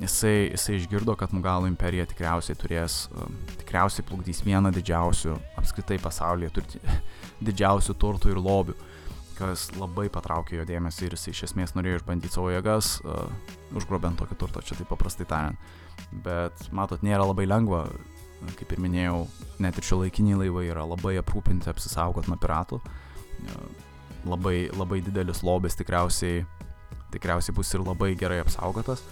[0.03, 3.31] jisai, jisai išgirdo, kad Mugalų imperija tikriausiai turės, uh,
[3.63, 6.83] tikriausiai plukdys vieną didžiausių, apskritai pasaulyje turti,
[7.49, 8.77] didžiausių turtų ir lobių,
[9.39, 14.21] kas labai patraukė jo dėmesį ir jisai iš esmės norėjo išbandyti savo jėgas, uh, užgrobent
[14.21, 15.73] tokį turtą, čia taip paprastai tariant.
[16.25, 17.87] Bet matot, nėra labai lengva,
[18.59, 19.25] kaip ir minėjau,
[19.63, 22.81] net ir šio laikiniai laivai yra labai aprūpinti apsisaugot nuo piratų.
[24.27, 26.45] Labai, labai didelis lobis tikriausiai,
[27.15, 29.05] tikriausiai bus ir labai gerai apsaugotas,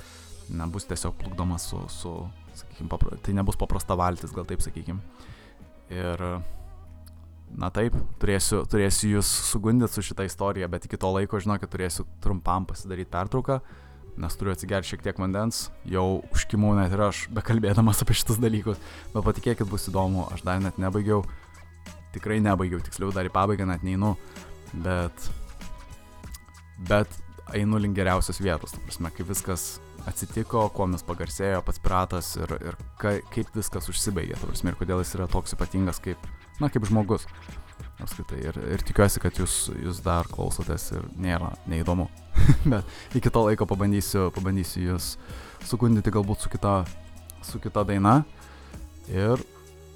[0.51, 2.17] nebus tiesiog plukdomas su, su
[2.59, 5.01] sakykime, papra, tai nebus paprasta valtis, gal taip sakykime.
[5.95, 6.25] Ir,
[7.55, 12.07] na taip, turėsiu, turėsiu jūs sugundyti su šitą istoriją, bet iki to laiko, žinokit, turėsiu
[12.25, 13.61] trumpam pasidaryti pertrauką,
[14.21, 18.81] nes turiu atsigerti šiek tiek vandens, jau užkimau net ir aš, bekalbėdamas apie šitus dalykus,
[19.15, 21.25] bet patikėkit, bus įdomu, aš dar net nebaigiau,
[22.15, 24.15] tikrai nebaigiau, tiksliau dar į pabaigą net neinu,
[24.85, 25.29] bet,
[26.91, 27.19] bet
[27.55, 29.67] einu link geriausios vietos, ta prasme, kaip viskas
[30.09, 34.81] atsitiko, kuo mes pagarsėjo pats piratas ir, ir ka, kaip viskas užsibaigė, ta prasme, ir
[34.81, 37.27] kodėl jis yra toks ypatingas kaip, na, kaip žmogus.
[38.05, 42.11] Apskritai, ir, ir tikiuosi, kad jūs, jūs dar klausotės ir nėra neįdomu.
[42.73, 45.15] Bet iki to laiko pabandysiu, pabandysiu jūs
[45.65, 46.83] sugundyti galbūt su kita,
[47.47, 48.19] su kita daina.
[49.09, 49.41] Ir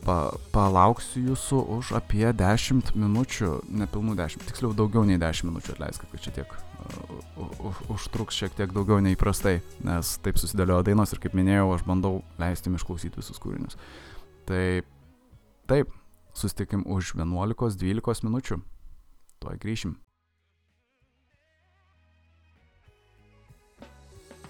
[0.04, 3.52] pa, palauksiu jūsų už apie 10 minučių,
[3.82, 8.72] nepilnų 10, tiksliau daugiau nei 10 minučių atleiskit, kad čia tiek uh, užtruks šiek tiek
[8.74, 13.20] daugiau nei įprastai, nes taip susidėliojo dainos ir kaip minėjau, aš bandau leisti jums išklausyti
[13.20, 13.78] visus kūrinius.
[14.48, 14.64] Tai
[15.68, 15.92] taip,
[16.38, 18.60] susitikim už 11-12 minučių.
[19.42, 19.98] Tuoj grįšim.